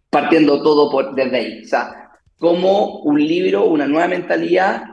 [0.10, 1.64] partiendo todo por, desde ahí.
[1.64, 4.84] O sea, como un libro, una nueva mentalidad,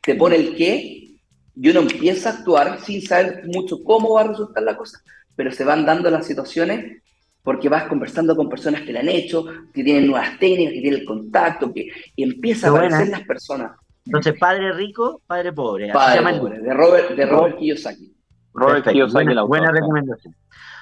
[0.00, 1.16] te pone el qué
[1.54, 5.02] y uno empieza a actuar sin saber mucho cómo va a resultar la cosa,
[5.36, 7.02] pero se van dando las situaciones
[7.42, 11.00] porque vas conversando con personas que la han hecho, que tienen nuevas técnicas, que tienen
[11.00, 13.72] el contacto, que y empieza a aparecer las personas.
[14.06, 15.92] Entonces, padre rico, padre pobre.
[15.92, 18.16] Padre pobre, de Robert, de Robert Kiyosaki.
[18.52, 20.34] Buena, recomendación.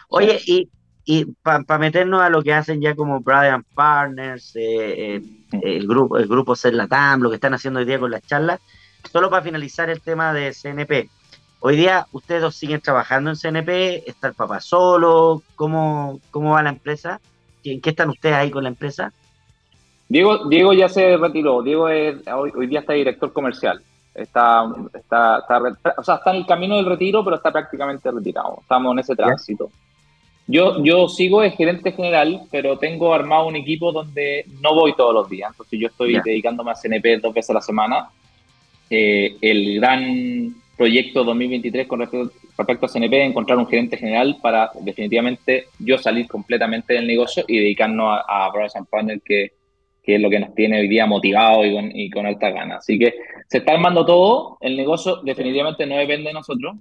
[0.08, 0.70] Oye, y,
[1.04, 5.22] y para meternos a lo que hacen ya como Brian Partners, eh, eh,
[5.62, 8.60] el grupo el grupo Ser Latam, lo que están haciendo hoy día con las charlas,
[9.10, 11.10] solo para finalizar el tema de CNP.
[11.60, 16.62] Hoy día ustedes dos siguen trabajando en CNP, está el papá solo, ¿cómo, cómo va
[16.62, 17.20] la empresa?
[17.64, 19.12] ¿En qué están ustedes ahí con la empresa?
[20.08, 23.82] Diego, Diego ya se retiró, Diego hoy, día está director comercial
[24.22, 28.58] está, está, está, o sea, está en el camino del retiro, pero está prácticamente retirado.
[28.60, 29.70] Estamos en ese tránsito.
[30.46, 35.14] Yo, yo sigo de gerente general, pero tengo armado un equipo donde no voy todos
[35.14, 35.50] los días.
[35.50, 38.08] Entonces yo estoy dedicándome a CNP dos veces a la semana.
[38.88, 44.70] Eh, el gran proyecto 2023 con respecto, a CNP es encontrar un gerente general para
[44.80, 49.57] definitivamente yo salir completamente del negocio y dedicarnos a, a Brothers and que
[50.08, 52.78] que es lo que nos tiene hoy día motivados y con, y con alta ganas.
[52.78, 53.12] Así que
[53.46, 56.76] se está armando todo, el negocio definitivamente no depende de nosotros,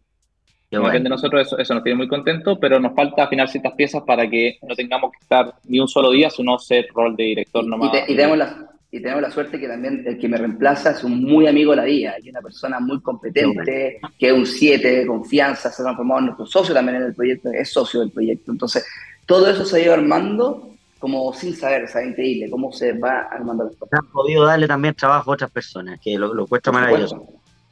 [0.71, 3.73] no depende de nosotros, eso, eso nos tiene muy contentos, pero nos falta afinar ciertas
[3.73, 7.23] piezas para que no tengamos que estar ni un solo día, sino ser rol de
[7.25, 7.91] director nomás.
[8.07, 11.03] Y, y, tenemos la, y tenemos la suerte que también el que me reemplaza es
[11.03, 14.99] un muy amigo de la vida, es una persona muy competente, que es un 7
[14.99, 18.11] de confianza, se ha transformado en nuestro socio también en el proyecto, es socio del
[18.11, 18.53] proyecto.
[18.53, 18.87] Entonces,
[19.25, 23.21] todo eso se ha ido armando como sin saber, o sea, increíble cómo se va
[23.31, 23.99] armando las cosas.
[23.99, 27.27] Han podido darle también trabajo a otras personas, que lo, lo encuentro maravilloso.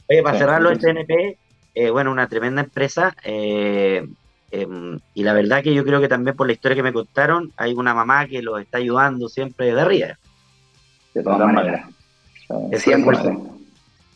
[0.07, 1.38] Oye, para cerrarlo, el TNP,
[1.73, 4.07] eh, bueno, una tremenda empresa, eh,
[4.51, 7.51] em, y la verdad que yo creo que también por la historia que me contaron,
[7.57, 10.19] hay una mamá que los está ayudando siempre de arriba.
[11.13, 11.89] De todas maneras.
[12.47, 13.49] 100%.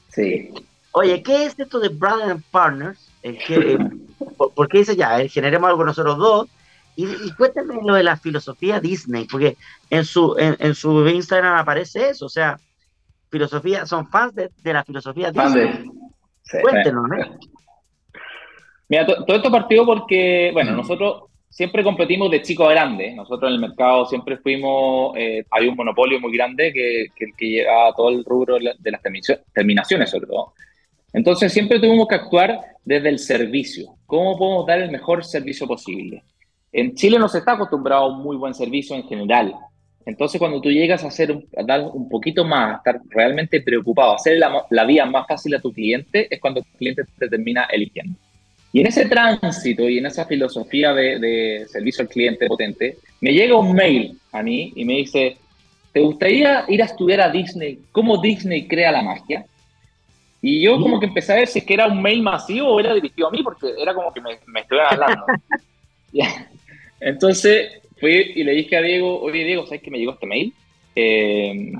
[0.10, 0.54] Sí.
[0.91, 3.10] Oye, ¿qué es esto de Brother and Partners?
[3.22, 3.78] ¿Qué,
[4.38, 5.19] por, ¿Por qué dice ya?
[5.19, 6.50] Eh, generemos algo nosotros dos
[7.00, 9.56] y, y, cuéntame lo de la filosofía Disney, porque
[9.90, 12.60] en su, en, su Instagram aparece eso, o sea,
[13.30, 15.86] filosofía, son fans de, la filosofía Disney.
[16.62, 17.16] Cuéntenos, ¿no?
[18.90, 23.14] Mira, todo esto partió porque, bueno, nosotros siempre competimos de chico a grande.
[23.14, 27.50] Nosotros en el mercado siempre fuimos, eh, hay un monopolio muy grande que, que, que
[27.50, 29.02] lleva todo el rubro de las
[29.54, 30.54] terminaciones, sobre todo.
[31.14, 33.96] Entonces siempre tuvimos que actuar desde el servicio.
[34.06, 36.24] ¿Cómo podemos dar el mejor servicio posible?
[36.71, 39.55] En Chile no se está acostumbrado a un muy buen servicio en general.
[40.05, 44.13] Entonces, cuando tú llegas a, hacer, a dar un poquito más, a estar realmente preocupado,
[44.13, 47.29] a hacer la, la vida más fácil a tu cliente, es cuando el cliente te
[47.29, 48.17] termina eligiendo.
[48.71, 53.34] Y en ese tránsito y en esa filosofía de, de, servicio al cliente potente, me
[53.34, 55.38] llega un mail a mí y me dice,
[55.91, 57.79] ¿te gustaría ir a estudiar a Disney?
[57.91, 59.45] ¿Cómo Disney crea la magia?
[60.41, 62.79] Y yo como que empecé a ver si es que era un mail masivo o
[62.79, 65.25] era dirigido a mí, porque era como que me, me estuvieran hablando.
[67.00, 70.54] Entonces fui y le dije a Diego, oye Diego, ¿sabes que me llegó este mail?
[70.96, 71.72] Eh,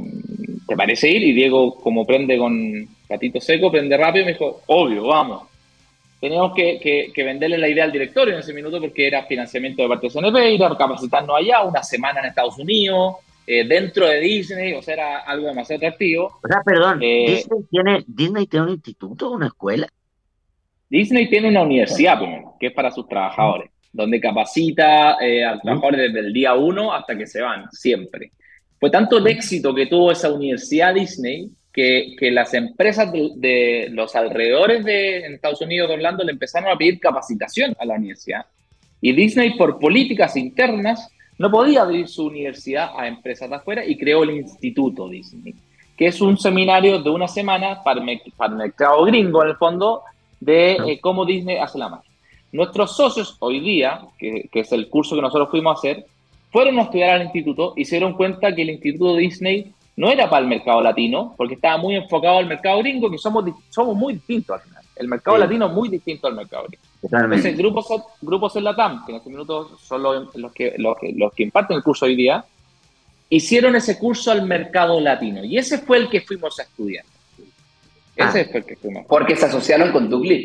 [0.68, 1.24] ¿Te parece ir?
[1.24, 5.44] Y Diego, como prende con gatito seco, prende rápido, me dijo, obvio, vamos.
[6.20, 10.08] teníamos que, venderle la idea al directorio en ese minuto porque era financiamiento de parte
[10.08, 13.16] de CNP, ir a capacitarnos allá, una semana en Estados Unidos,
[13.48, 16.26] eh, dentro de Disney, o sea, era algo demasiado atractivo.
[16.44, 19.88] O sea, perdón, eh, Disney, tiene, ¿Disney tiene un instituto, una escuela?
[20.88, 26.14] Disney tiene una universidad, primero, que es para sus trabajadores, donde capacita eh, a trabajadores
[26.14, 28.32] desde el día uno hasta que se van, siempre.
[28.80, 34.16] Fue tanto el éxito que tuvo esa universidad Disney que, que las empresas de, los
[34.16, 38.46] alrededores de Estados Unidos de Orlando le empezaron a pedir capacitación a la universidad.
[39.02, 43.98] Y Disney, por políticas internas, no podía abrir su universidad a empresas de afuera y
[43.98, 45.56] creó el Instituto Disney,
[45.98, 50.04] que es un seminario de una semana para, el mercado gringo, en el fondo,
[50.40, 52.09] de eh, cómo Disney hace la magia.
[52.52, 56.06] Nuestros socios hoy día, que, que, es el curso que nosotros fuimos a hacer,
[56.52, 60.30] fueron a estudiar al instituto y se dieron cuenta que el Instituto Disney no era
[60.30, 64.14] para el mercado latino, porque estaba muy enfocado al mercado gringo, que somos, somos muy
[64.14, 64.84] distintos al final.
[64.96, 66.84] El mercado latino es muy distinto al mercado gringo.
[67.02, 67.86] Entonces, grupos,
[68.22, 71.44] grupos en la TAM, que en este minuto son los, que, los, que, los que
[71.44, 72.46] imparten el curso hoy día,
[73.30, 75.44] hicieron ese curso al mercado latino.
[75.44, 77.04] Y ese fue el que fuimos a estudiar.
[78.16, 78.48] Ese ah.
[78.50, 79.06] fue el que fuimos.
[79.06, 80.40] Porque se asociaron con Douglas.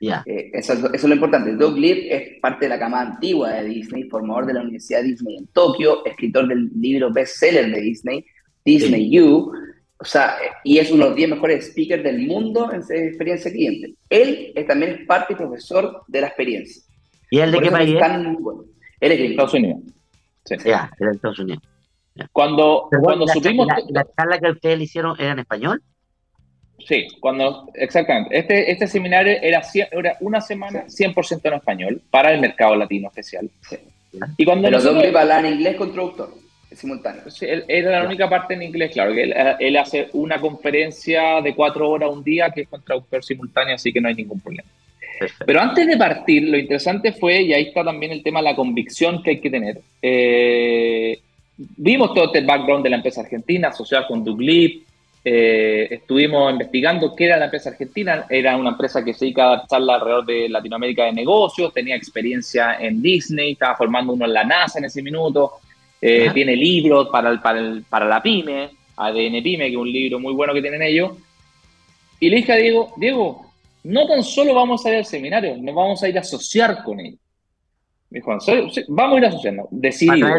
[0.00, 1.54] Eh, eso, es lo importante.
[1.54, 5.36] Doug Lip es parte de la cama antigua de Disney, formador de la Universidad Disney
[5.36, 8.24] en Tokio, escritor del libro bestseller de Disney,
[8.64, 9.52] Disney You,
[9.98, 13.94] o sea, y es uno de los 10 mejores speakers del mundo en experiencia cliente.
[14.08, 16.82] Él es, también es parte y profesor de la experiencia.
[17.30, 17.90] ¿Y él de qué país
[19.00, 19.80] Él es de Estados Unidos.
[20.46, 20.56] Sí.
[20.64, 21.62] Ya, de Estados Unidos.
[22.32, 23.66] Cuando, cuando supimos...
[23.66, 25.82] La, la, charla que ustedes le hicieron era en español?
[26.86, 28.38] Sí, cuando, exactamente.
[28.38, 33.48] Este, este seminario era, era una semana 100% en español para el mercado latino especial.
[34.36, 36.34] Y cuando Pero nosotros, hablar en inglés con traductor,
[36.72, 37.30] simultáneo.
[37.30, 39.12] Sí, él, era la única parte en inglés, claro.
[39.12, 43.74] Que él, hace una conferencia de cuatro horas un día que es con traductor simultáneo,
[43.74, 44.68] así que no hay ningún problema.
[45.44, 48.56] Pero antes de partir, lo interesante fue, y ahí está también el tema de la
[48.56, 49.80] convicción que hay que tener.
[50.00, 51.20] Eh,
[51.56, 54.82] vimos todo este background de la empresa argentina asociada con Duglip,
[55.22, 58.26] eh, estuvimos investigando qué era la empresa argentina.
[58.28, 62.76] Era una empresa que se dedica a charla alrededor de Latinoamérica de negocios, tenía experiencia
[62.80, 65.52] en Disney, estaba formando uno en la NASA en ese minuto,
[66.00, 69.92] eh, tiene libros para, el, para, el, para la pyme, ADN Pyme, que es un
[69.92, 71.12] libro muy bueno que tienen ellos.
[72.18, 73.46] Y le dije a Diego, Diego,
[73.84, 77.00] no tan solo vamos a ir al seminario, nos vamos a ir a asociar con
[77.00, 77.18] él.
[78.10, 78.36] Me dijo,
[78.88, 79.68] vamos a ir asociando.
[79.70, 80.30] Decidimos.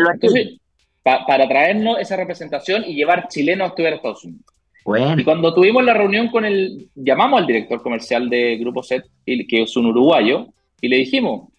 [1.03, 4.50] Para, para traernos esa representación y llevar chilenos a estudiar a Estados Unidos.
[4.85, 9.61] Y cuando tuvimos la reunión con el, llamamos al director comercial de Grupo SET, que
[9.61, 10.47] es un uruguayo,
[10.81, 11.49] y le dijimos,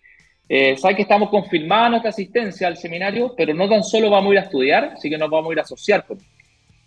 [0.49, 4.33] eh, ¿sabes que estamos confirmando nuestra asistencia al seminario, pero no tan solo vamos a
[4.33, 6.19] ir a estudiar, sino que nos vamos a ir a asociar con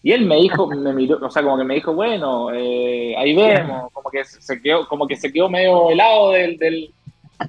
[0.03, 3.33] Y él me dijo, me miró, o sea, como que me dijo, bueno, eh, ahí
[3.33, 6.93] vemos, como que se quedó, como que se quedó medio helado del, del,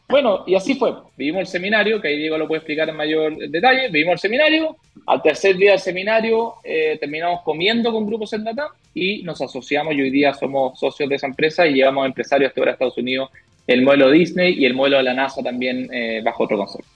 [0.09, 0.95] bueno, y así fue.
[1.17, 3.89] Vivimos el seminario, que ahí Diego lo puede explicar en mayor detalle.
[3.89, 4.77] Vivimos el seminario.
[5.07, 9.95] Al tercer día del seminario eh, terminamos comiendo con grupos en data y nos asociamos
[9.95, 12.99] y hoy día somos socios de esa empresa y llevamos empresarios hasta ahora a Estados
[12.99, 13.31] Unidos
[13.67, 16.87] el modelo Disney y el modelo de la NASA también eh, bajo otro concepto.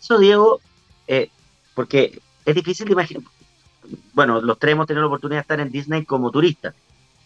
[0.00, 0.60] Eso, Diego,
[1.08, 1.28] eh,
[1.74, 3.24] porque es difícil de imaginar.
[4.12, 6.74] Bueno, los tres hemos tenido la oportunidad de estar en Disney como turistas.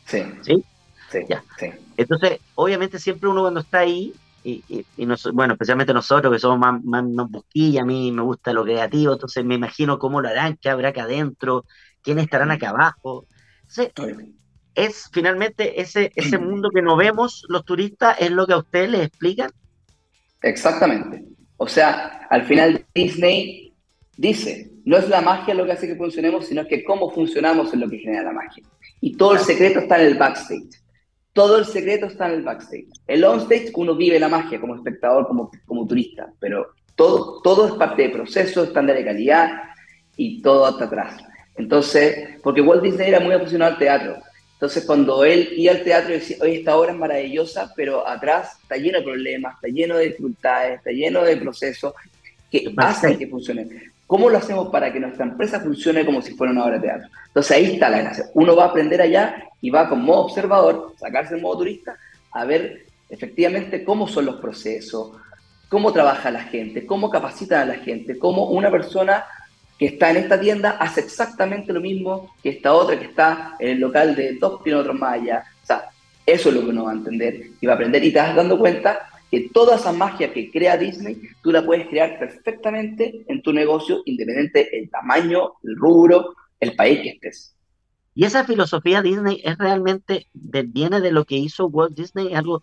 [0.07, 0.23] Sí.
[0.43, 0.65] ¿Sí?
[1.11, 1.45] Sí, ya.
[1.59, 1.67] sí.
[1.97, 4.13] Entonces, obviamente siempre uno cuando está ahí
[4.49, 4.85] y,
[5.33, 9.57] bueno, especialmente nosotros que somos más, más, a mí me gusta lo creativo, entonces me
[9.57, 11.65] imagino cómo lo harán, qué habrá acá adentro,
[12.01, 13.27] quiénes estarán acá abajo.
[14.75, 18.91] es finalmente ese, ese mundo que no vemos los turistas, es lo que a ustedes
[18.91, 19.51] les explican.
[20.43, 21.25] Exactamente.
[21.57, 23.75] O sea, al final Disney
[24.17, 27.81] dice, no es la magia lo que hace que funcionemos, sino que cómo funcionamos es
[27.81, 28.63] lo que genera la magia.
[29.01, 30.86] Y todo el secreto está en el backstage.
[31.37, 32.87] Todo el secreto está en el backstage.
[33.07, 37.75] El onstage uno vive la magia como espectador, como, como turista, pero todo, todo es
[37.75, 39.51] parte del proceso, estándar de calidad
[40.17, 41.23] y todo hasta atrás.
[41.57, 44.17] Entonces, porque Walt Disney era muy aficionado al teatro.
[44.55, 48.57] Entonces, cuando él iba al teatro y decía, oye, esta obra es maravillosa, pero atrás
[48.63, 51.93] está lleno de problemas, está lleno de dificultades, está lleno de procesos
[52.51, 53.93] que hacen que funcione.
[54.07, 57.09] ¿Cómo lo hacemos para que nuestra empresa funcione como si fuera una obra de teatro?
[57.27, 58.27] Entonces ahí está la gracia.
[58.35, 61.97] Uno va a aprender allá y va como modo observador, sacarse el modo turista,
[62.33, 65.11] a ver efectivamente cómo son los procesos,
[65.69, 69.25] cómo trabaja la gente, cómo capacita a la gente, cómo una persona
[69.79, 73.71] que está en esta tienda hace exactamente lo mismo que esta otra que está en
[73.71, 75.45] el local de dos kilómetros más allá.
[75.63, 75.85] O sea,
[76.25, 78.35] eso es lo que uno va a entender y va a aprender y te vas
[78.37, 83.43] dando cuenta que toda esa magia que crea Disney, tú la puedes crear perfectamente en
[83.43, 87.57] tu negocio, independiente del tamaño, el rubro, el país que estés.
[88.15, 92.63] Y esa filosofía Disney es realmente, viene de lo que hizo Walt Disney, algo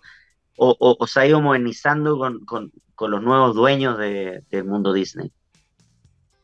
[0.57, 5.31] o, se ha ido modernizando con, los nuevos dueños del mundo Disney?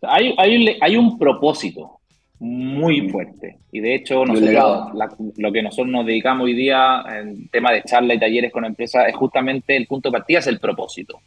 [0.01, 1.98] Hay, hay, un propósito
[2.39, 3.57] muy fuerte.
[3.71, 4.91] Y de hecho, nosotros,
[5.37, 9.07] lo que nosotros nos dedicamos hoy día en tema de charla y talleres con empresas
[9.07, 11.19] es justamente el punto de partida, es el propósito.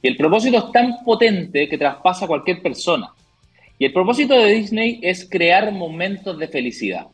[0.00, 3.10] Y el propósito es tan potente que traspasa a cualquier persona.
[3.78, 7.06] Y el propósito de Disney es crear momentos de felicidad.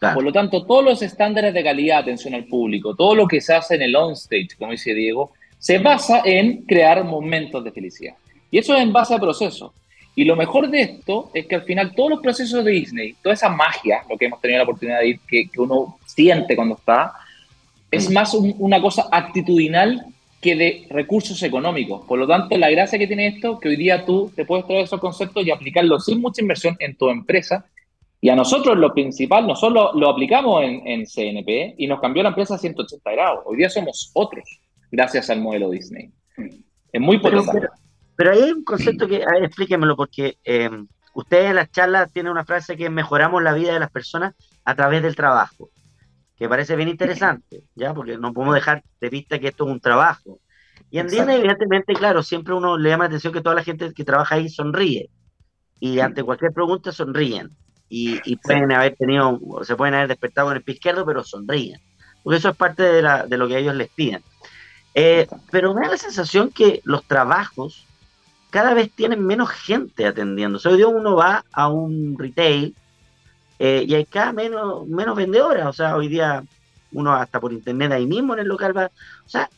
[0.00, 3.52] Por lo tanto, todos los estándares de calidad, atención al público, todo lo que se
[3.52, 8.14] hace en el on-stage, como dice Diego, se basa en crear momentos de felicidad.
[8.50, 9.72] Y eso es en base a procesos.
[10.20, 13.32] Y lo mejor de esto es que al final todos los procesos de Disney, toda
[13.32, 17.14] esa magia, lo que hemos tenido la oportunidad de ir, que, uno siente cuando está,
[17.90, 18.12] es mm.
[18.12, 20.04] más una cosa actitudinal
[20.42, 22.04] que de recursos económicos.
[22.04, 24.82] Por lo tanto, la gracia que tiene esto, que hoy día tú te puedes traer
[24.82, 27.64] esos conceptos y aplicarlos sin mucha inversión en tu empresa
[28.20, 32.56] y a nosotros lo principal, nosotros lo, aplicamos en, CNP y nos cambió la empresa
[32.56, 33.40] a 180 grados.
[33.46, 34.44] Hoy día somos otros,
[34.90, 36.10] gracias al modelo Disney.
[36.92, 37.50] Es muy potente.
[37.54, 37.70] Pero,
[38.32, 40.70] hay un concepto que, a ver, explíquemelo, porque eh,
[41.14, 44.74] ustedes en las charlas tienen una frase que mejoramos la vida de las personas a
[44.74, 45.70] través del trabajo,
[46.36, 47.94] que parece bien interesante, ¿ya?
[47.94, 50.40] Porque no podemos dejar de vista que esto es un trabajo.
[50.90, 53.92] Y en Disney, evidentemente, claro, siempre uno le llama la atención que toda la gente
[53.94, 55.08] que trabaja ahí sonríe.
[55.78, 57.56] Y ante cualquier pregunta sonríen
[57.88, 61.80] y, pueden haber tenido, se pueden haber despertado con el pie izquierdo, pero sonríen.
[62.22, 64.22] Porque eso es parte de, la, de lo que ellos les piden.
[64.94, 67.86] Eh, pero me da la sensación que los trabajos
[68.50, 70.56] cada vez tienen menos gente atendiendo.
[70.56, 72.74] O sea, hoy día uno va a un retail
[73.58, 75.66] eh, y hay cada menos, menos vendedoras.
[75.66, 76.44] O sea, hoy día
[76.92, 78.90] uno hasta por internet ahí mismo en el local va.
[79.24, 79.48] O sea,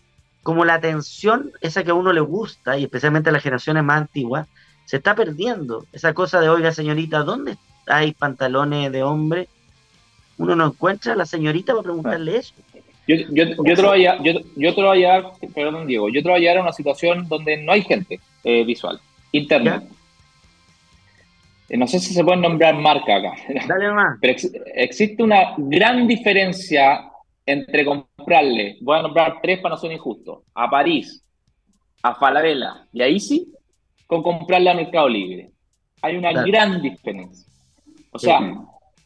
[0.42, 4.02] como la atención, esa que a uno le gusta, y especialmente a las generaciones más
[4.02, 4.48] antiguas,
[4.84, 5.86] se está perdiendo.
[5.92, 9.48] Esa cosa de, oiga, señorita, ¿dónde hay pantalones de hombre,
[10.38, 12.54] uno no encuentra a la señorita para preguntarle eso.
[13.06, 14.74] Yo, yo, yo, te lo voy a, yo, yo
[15.54, 16.22] perdón Diego, yo
[16.58, 19.00] a una situación donde no hay gente eh, visual,
[19.32, 19.82] internet.
[21.68, 23.32] Eh, no sé si se puede nombrar marca acá.
[23.66, 24.18] Dale más.
[24.20, 24.34] Pero
[24.74, 27.08] existe una gran diferencia
[27.44, 31.24] entre comprarle, voy a nombrar tres para no ser injusto, a París,
[32.02, 33.52] a Falabella y a Easy,
[34.06, 35.50] con comprarle a Mercado Libre.
[36.02, 37.50] Hay una gran diferencia.
[38.12, 38.38] O sea,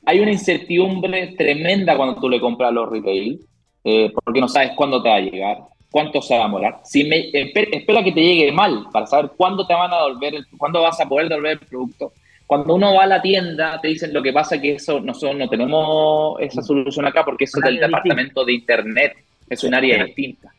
[0.04, 3.40] hay una incertidumbre tremenda cuando tú le compras a los retail,
[3.88, 5.58] eh, porque no sabes cuándo te va a llegar,
[5.92, 6.80] cuánto se va a demorar.
[6.82, 10.46] Si me, espera que te llegue mal para saber cuándo te van a devolver, el,
[10.58, 12.12] cuándo vas a poder devolver el producto.
[12.48, 15.36] Cuando uno va a la tienda, te dicen lo que pasa es que eso nosotros
[15.36, 19.18] no tenemos esa solución acá porque eso es del departamento de internet,
[19.48, 20.52] es un área distinta.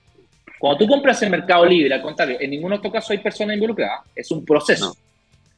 [0.58, 3.56] Cuando tú compras en Mercado Libre, al contrario, en ninguno de estos casos hay personas
[3.56, 4.96] involucradas, es un proceso.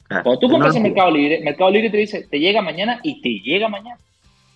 [0.07, 3.29] Cuando tú compras en Mercado Libre, Mercado Libre te dice, te llega mañana y te
[3.29, 3.99] llega mañana.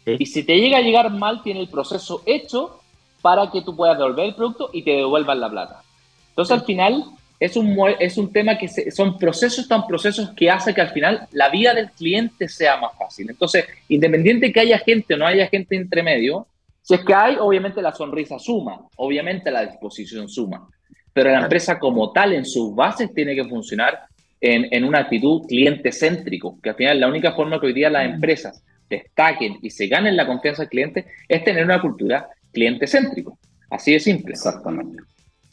[0.03, 2.79] Y si te llega a llegar mal, tiene el proceso hecho
[3.23, 5.81] para que tú puedas devolver el producto y te devuelvan la plata.
[6.29, 7.05] Entonces, al final,
[7.39, 11.25] es un, es un tema que son procesos, tan procesos que hace que al final
[11.31, 13.29] la vida del cliente sea más fácil.
[13.29, 16.47] Entonces, independiente que haya gente o no haya gente entre medio,
[16.81, 20.67] si es que hay, obviamente la sonrisa suma, obviamente la disposición suma.
[21.13, 24.01] Pero la empresa como tal, en sus bases, tiene que funcionar
[24.41, 28.05] en, una actitud cliente céntrico, que al final la única forma que hoy día las
[28.05, 28.13] mm.
[28.15, 33.37] empresas destaquen y se ganen la confianza del cliente es tener una cultura cliente céntrico.
[33.69, 34.33] Así de simple.
[34.33, 35.03] Exactamente.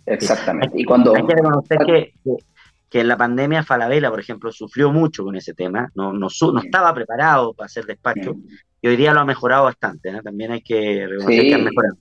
[0.06, 0.80] Exactamente.
[0.80, 1.14] Y cuando...
[1.14, 2.12] Hay que reconocer que,
[2.88, 6.60] que, en la pandemia Falabella, por ejemplo, sufrió mucho con ese tema, no, no, no
[6.60, 8.36] estaba preparado para hacer despacho
[8.82, 10.12] y hoy día lo ha mejorado bastante.
[10.22, 11.96] También hay que reconocer que ha mejorado.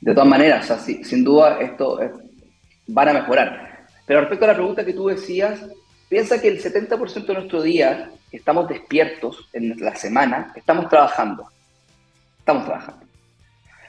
[0.00, 1.98] De todas maneras, sin duda esto
[2.88, 3.86] van a mejorar.
[4.06, 5.66] Pero respecto a la pregunta que tú decías,
[6.14, 11.48] Piensa que el 70% de nuestro día estamos despiertos en la semana, estamos trabajando.
[12.38, 13.03] Estamos trabajando.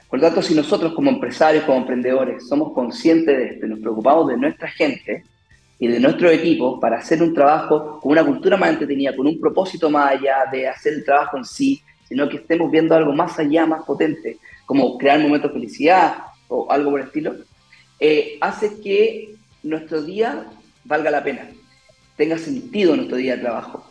[0.08, 3.80] Por lo tanto, si nosotros como empresarios, como emprendedores, somos conscientes de esto y nos
[3.80, 5.24] preocupamos de nuestra gente
[5.78, 9.40] y de nuestro equipo para hacer un trabajo con una cultura más entretenida, con un
[9.40, 13.38] propósito más allá de hacer el trabajo en sí, sino que estemos viendo algo más
[13.38, 17.34] allá, más potente, como crear momentos de felicidad o algo por el estilo,
[17.98, 20.46] eh, hace que nuestro día
[20.84, 21.50] valga la pena
[22.16, 23.84] tenga sentido en nuestro día de trabajo.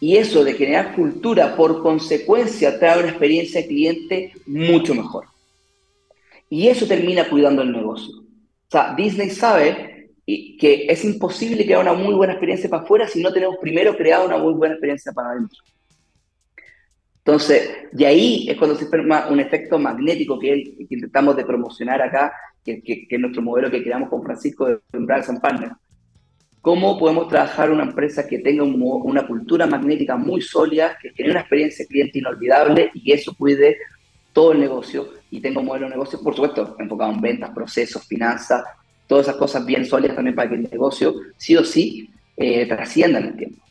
[0.00, 5.26] Y eso de generar cultura, por consecuencia, trae una experiencia de cliente mucho mejor.
[6.48, 8.18] Y eso termina cuidando el negocio.
[8.18, 13.22] O sea, Disney sabe que es imposible crear una muy buena experiencia para afuera si
[13.22, 15.58] no tenemos primero creado una muy buena experiencia para adentro.
[17.18, 22.00] Entonces, y ahí es cuando se forma un efecto magnético que, que intentamos de promocionar
[22.02, 22.32] acá,
[22.64, 25.72] que, que, es nuestro modelo que creamos con Francisco de Brad Partner
[26.66, 31.40] cómo podemos trabajar una empresa que tenga una cultura magnética muy sólida, que tenga una
[31.42, 33.76] experiencia cliente inolvidable y eso cuide
[34.32, 38.06] todo el negocio, y tengo un modelo de negocio, por supuesto, enfocado en ventas, procesos,
[38.06, 38.64] finanzas,
[39.06, 43.18] todas esas cosas bien sólidas también para que el negocio sí o sí eh, trascienda
[43.18, 43.62] en el tiempo.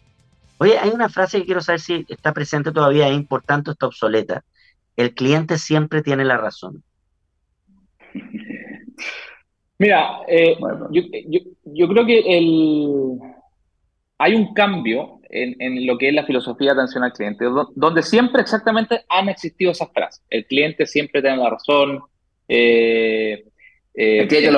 [0.58, 4.43] Oye, hay una frase que quiero saber si está presente todavía, es importante, está obsoleta.
[4.95, 6.84] El cliente siempre tiene la razón.
[9.78, 10.56] Mira, eh,
[10.91, 13.20] yo, creo que el,
[14.18, 18.41] hay un cambio en, lo que es la filosofía de atención al cliente, donde siempre
[18.41, 20.23] exactamente han existido esas frases.
[20.29, 21.99] El cliente siempre tiene la razón,
[22.47, 23.43] eh,
[23.93, 24.53] eh, el, cliente es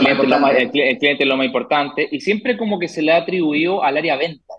[1.28, 4.54] lo más importante, y siempre como que se le ha atribuido al área venta.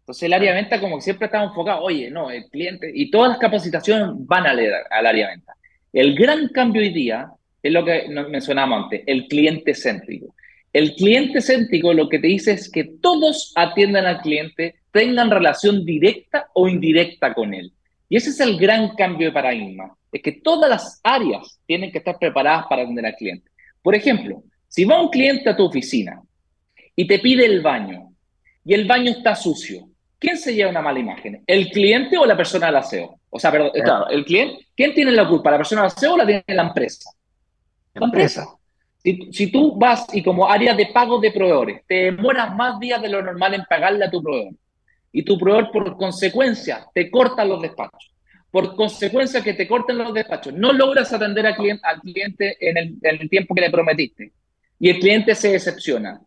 [0.00, 3.30] Entonces el área venta como que siempre está enfocado, oye, no, el cliente, y todas
[3.30, 4.60] las capacitaciones van al,
[4.90, 5.54] al área venta.
[5.92, 7.28] El gran cambio hoy día
[7.62, 10.34] es lo que mencionábamos antes, el cliente céntrico.
[10.72, 15.84] El cliente céntrico lo que te dice es que todos atiendan al cliente, tengan relación
[15.84, 17.70] directa o indirecta con él.
[18.08, 21.98] Y ese es el gran cambio de paradigma, es que todas las áreas tienen que
[21.98, 23.50] estar preparadas para atender al cliente.
[23.82, 26.22] Por ejemplo, si va un cliente a tu oficina
[26.94, 28.12] y te pide el baño
[28.64, 29.88] y el baño está sucio,
[30.18, 31.42] ¿quién se lleva una mala imagen?
[31.46, 33.20] ¿El cliente o la persona del aseo?
[33.28, 35.50] O sea, perdón, claro, el cliente, ¿quién tiene la culpa?
[35.50, 37.10] ¿La persona del aseo o la tiene la empresa?
[37.94, 38.46] La empresa.
[39.30, 43.08] Si, tú vas y como área de pago de proveedores, te demoras más días de
[43.08, 44.54] lo normal en pagarle a tu proveedor
[45.12, 48.12] y tu proveedor por consecuencia te corta los despachos,
[48.50, 52.76] por consecuencia que te corten los despachos, no logras atender al cliente, al cliente en,
[52.76, 54.32] el, en el tiempo que le prometiste
[54.78, 56.20] y el cliente se decepciona.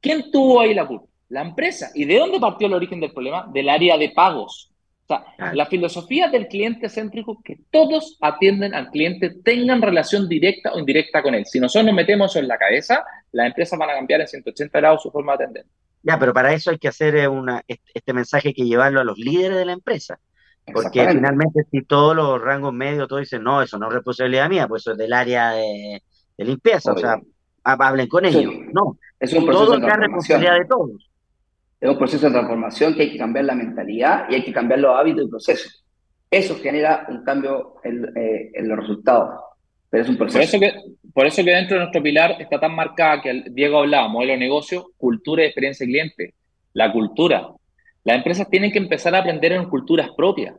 [0.00, 1.06] ¿Quién tuvo ahí la culpa?
[1.28, 1.90] La empresa.
[1.94, 3.48] ¿Y de dónde partió el origen del problema?
[3.52, 4.70] Del área de pagos.
[5.08, 10.72] O sea, la filosofía del cliente céntrico que todos atienden al cliente, tengan relación directa
[10.72, 11.46] o indirecta con él.
[11.46, 14.78] Si nosotros nos metemos eso en la cabeza, las empresas van a cambiar en 180
[14.78, 15.64] grados su forma de atender.
[16.06, 19.04] Ya, pero para eso hay que hacer eh, una, este mensaje, hay que llevarlo a
[19.04, 20.18] los líderes de la empresa.
[20.72, 24.66] Porque finalmente si todos los rangos medios, todos dicen, no, eso no es responsabilidad mía,
[24.66, 26.02] pues eso es del área de,
[26.38, 27.16] limpieza, o sea,
[27.62, 28.52] hablen con ellos.
[28.72, 31.10] No, es un proceso todo es responsabilidad de todos
[31.80, 34.80] es un proceso de transformación que hay que cambiar la mentalidad y hay que cambiar
[34.80, 35.84] los hábitos y procesos.
[36.30, 39.40] Eso genera un cambio en, eh, los resultados.
[39.96, 40.38] Pero es un proceso.
[40.38, 40.74] Por eso, que,
[41.14, 44.38] por eso que dentro de nuestro pilar está tan marcada que Diego hablaba, modelo de
[44.38, 46.34] negocio, cultura y experiencia de cliente.
[46.74, 47.48] La cultura.
[48.04, 50.54] Las empresas tienen que empezar a aprender en culturas propias.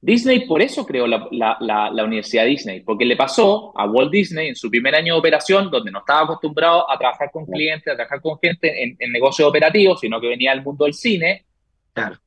[0.00, 4.56] Disney por eso creó la, la, Universidad Disney, porque le pasó a Walt Disney en
[4.56, 8.20] su primer año de operación, donde no estaba acostumbrado a trabajar con clientes, a trabajar
[8.20, 11.44] con gente en, en negocios operativos, sino que venía del mundo del cine,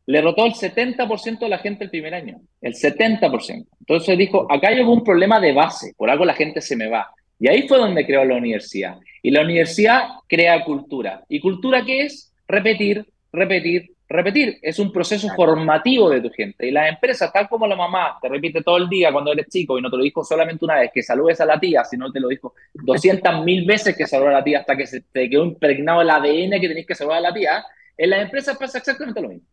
[0.06, 3.66] le rotó el 70% de la gente el primer año, el 70%.
[3.80, 7.10] Entonces dijo, acá hay algún problema de base, por algo la gente se me va.
[7.40, 8.98] Y ahí fue donde creó la universidad.
[9.22, 11.24] Y la universidad crea cultura.
[11.28, 12.34] ¿Y cultura qué es?
[12.48, 16.68] Repetir, repetir, repetir, es un proceso formativo de tu gente.
[16.68, 19.78] Y las empresas, tal como la mamá te repite todo el día cuando eres chico
[19.78, 22.20] y no te lo dijo solamente una vez que saludes a la tía, sino te
[22.20, 25.46] lo dijo 200 mil veces que saludes a la tía hasta que se te quedó
[25.46, 27.66] impregnado el ADN que tenés que saludar a la tía,
[27.98, 29.48] en las empresas pasa exactamente lo mismo.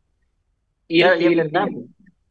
[0.89, 1.69] Y, es verdad,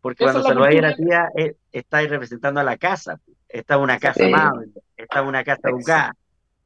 [0.02, 3.20] porque cuando saludas a la tía, eh, estáis representando a la casa.
[3.48, 6.14] Esta es una casa amable, esta es una casa educada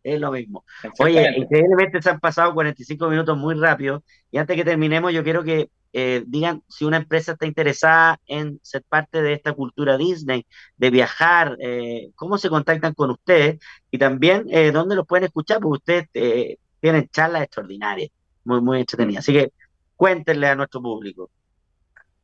[0.04, 0.66] es lo mismo.
[1.00, 4.04] Oye, increíblemente se han pasado 45 minutos muy rápido.
[4.32, 8.60] Y antes que terminemos yo quiero que eh, digan si una empresa está interesada en
[8.64, 13.60] ser parte de esta cultura Disney, de viajar, eh, cómo se contactan con ustedes
[13.92, 18.10] y también eh, dónde los pueden escuchar, porque ustedes tienen charlas extraordinarias,
[18.44, 19.24] muy, muy entretenidas.
[19.24, 19.52] Así que
[19.96, 21.30] cuéntenle a nuestro público.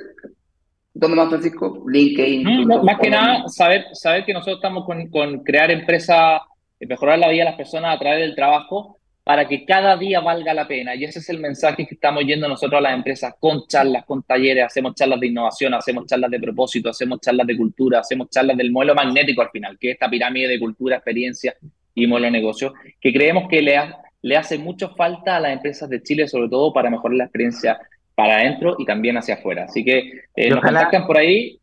[1.03, 1.85] ¿dónde más, Francisco?
[1.87, 2.67] LinkedIn.
[2.67, 6.41] más que nada, saber, saber que nosotros estamos con, con crear empresas,
[6.81, 10.55] mejorar la vida de las personas a través del trabajo para que cada día valga
[10.55, 10.95] la pena.
[10.95, 14.23] Y ese es el mensaje que estamos yendo nosotros a las empresas con charlas, con
[14.23, 18.57] talleres, hacemos charlas de innovación, hacemos charlas de propósito, hacemos charlas de cultura, hacemos charlas
[18.57, 21.55] del modelo magnético al final, que es esta pirámide de cultura, experiencia
[21.95, 23.77] y modelo de negocio, que creemos que le,
[24.23, 27.79] le hace mucho falta a las empresas de Chile, sobre todo para mejorar la experiencia
[28.15, 29.65] para adentro y también hacia afuera.
[29.65, 31.59] Así que eh, nos contactan por ahí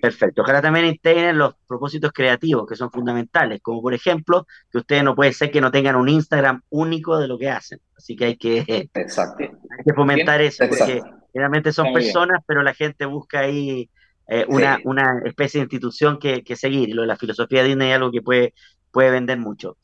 [0.00, 0.42] Perfecto.
[0.42, 5.14] Ojalá también integren los propósitos creativos que son fundamentales, como por ejemplo que ustedes no
[5.14, 7.80] puede ser que no tengan un Instagram único de lo que hacen.
[7.96, 11.02] Así que hay que, que fomentar eso, porque
[11.34, 13.88] realmente son personas, pero la gente busca ahí
[14.26, 16.88] eh, una, una especie de institución que, seguir.
[16.88, 18.54] Y lo de la filosofía de Disney es algo que puede,
[18.90, 19.76] puede vender mucho.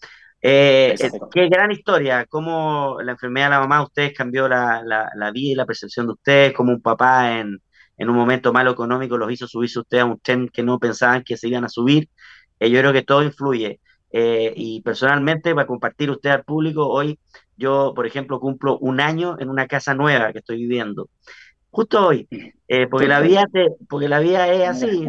[0.48, 5.10] Eh, eh, qué gran historia, cómo la enfermedad de la mamá ustedes cambió la, la,
[5.16, 7.60] la vida y la percepción de ustedes como un papá en,
[7.98, 11.24] en un momento malo económico los hizo subirse usted a un tren que no pensaban
[11.24, 12.08] que se iban a subir.
[12.60, 13.80] Eh, yo creo que todo influye.
[14.12, 17.18] Eh, y personalmente, para compartir usted al público, hoy
[17.56, 21.08] yo, por ejemplo, cumplo un año en una casa nueva que estoy viviendo.
[21.70, 22.28] Justo hoy,
[22.68, 23.44] eh, porque, la vida
[23.88, 25.06] porque la vida es así,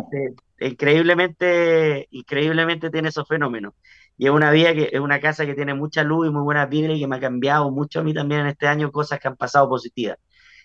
[0.59, 3.73] increíblemente, increíblemente tiene esos fenómenos.
[4.18, 6.70] Y es una vida que es una casa que tiene mucha luz y muy buenas
[6.70, 9.28] vibras y que me ha cambiado mucho a mí también en este año cosas que
[9.28, 10.18] han pasado positivas.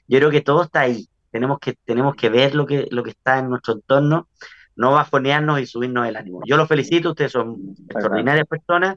[0.09, 1.09] Yo creo que todo está ahí.
[1.31, 4.29] Tenemos que, tenemos que ver lo que, lo que está en nuestro entorno,
[4.77, 6.41] no bajonearnos y subirnos el ánimo.
[6.47, 8.97] Yo los felicito, ustedes son extraordinarias personas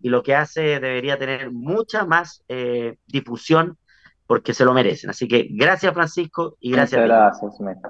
[0.00, 3.78] y lo que hace debería tener mucha más eh, difusión
[4.26, 5.10] porque se lo merecen.
[5.10, 7.42] Así que gracias Francisco y gracias Muchas gracias,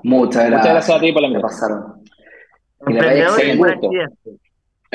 [0.03, 0.51] Muchas gracias.
[0.51, 2.05] Muchas gracias a ti por la pasaron.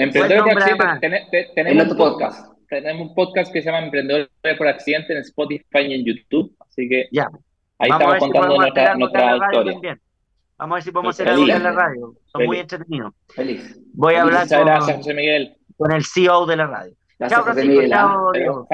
[0.03, 0.73] Emprendedores por accidente.
[0.73, 1.51] Emprendedores por accidente.
[1.55, 2.53] tenemos un podcast.
[2.69, 6.55] Tenemos un podcast que se llama Emprendedores por accidente en Spotify y en YouTube.
[6.59, 7.29] Así que ya.
[7.79, 9.99] ahí estamos contando nuestra, nuestra historia.
[10.57, 12.13] Vamos a ver si podemos hacer algo en la radio.
[12.25, 13.13] Son muy entretenidos.
[13.29, 13.79] Feliz.
[13.93, 15.57] Voy a hablar Muchas gracias, José Miguel.
[15.77, 16.93] con el CEO de la radio.
[17.29, 17.81] chao, Francisco.
[17.87, 18.67] Chao, Diego.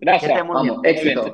[0.00, 0.38] Gracias.
[0.46, 1.32] Vamos, éxito.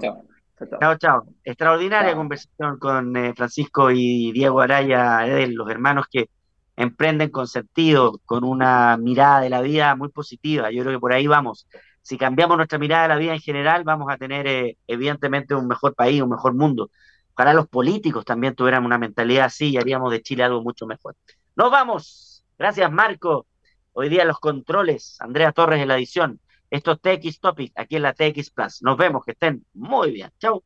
[0.81, 1.27] Chao, chao.
[1.43, 6.29] Extraordinaria conversación con eh, Francisco y Diego Araya, los hermanos que
[6.77, 10.70] emprenden con sentido, con una mirada de la vida muy positiva.
[10.70, 11.66] Yo creo que por ahí vamos.
[12.03, 15.66] Si cambiamos nuestra mirada de la vida en general, vamos a tener eh, evidentemente un
[15.68, 16.91] mejor país, un mejor mundo.
[17.35, 21.16] Ojalá los políticos también tuvieran una mentalidad así y haríamos de Chile algo mucho mejor.
[21.57, 22.45] Nos vamos.
[22.59, 23.47] Gracias, Marco.
[23.93, 26.41] Hoy día los controles, Andrea Torres en la edición.
[26.70, 28.83] Esto es TX Topic, aquí en la TX Plus.
[28.83, 30.31] Nos vemos, que estén muy bien.
[30.39, 30.64] Chao.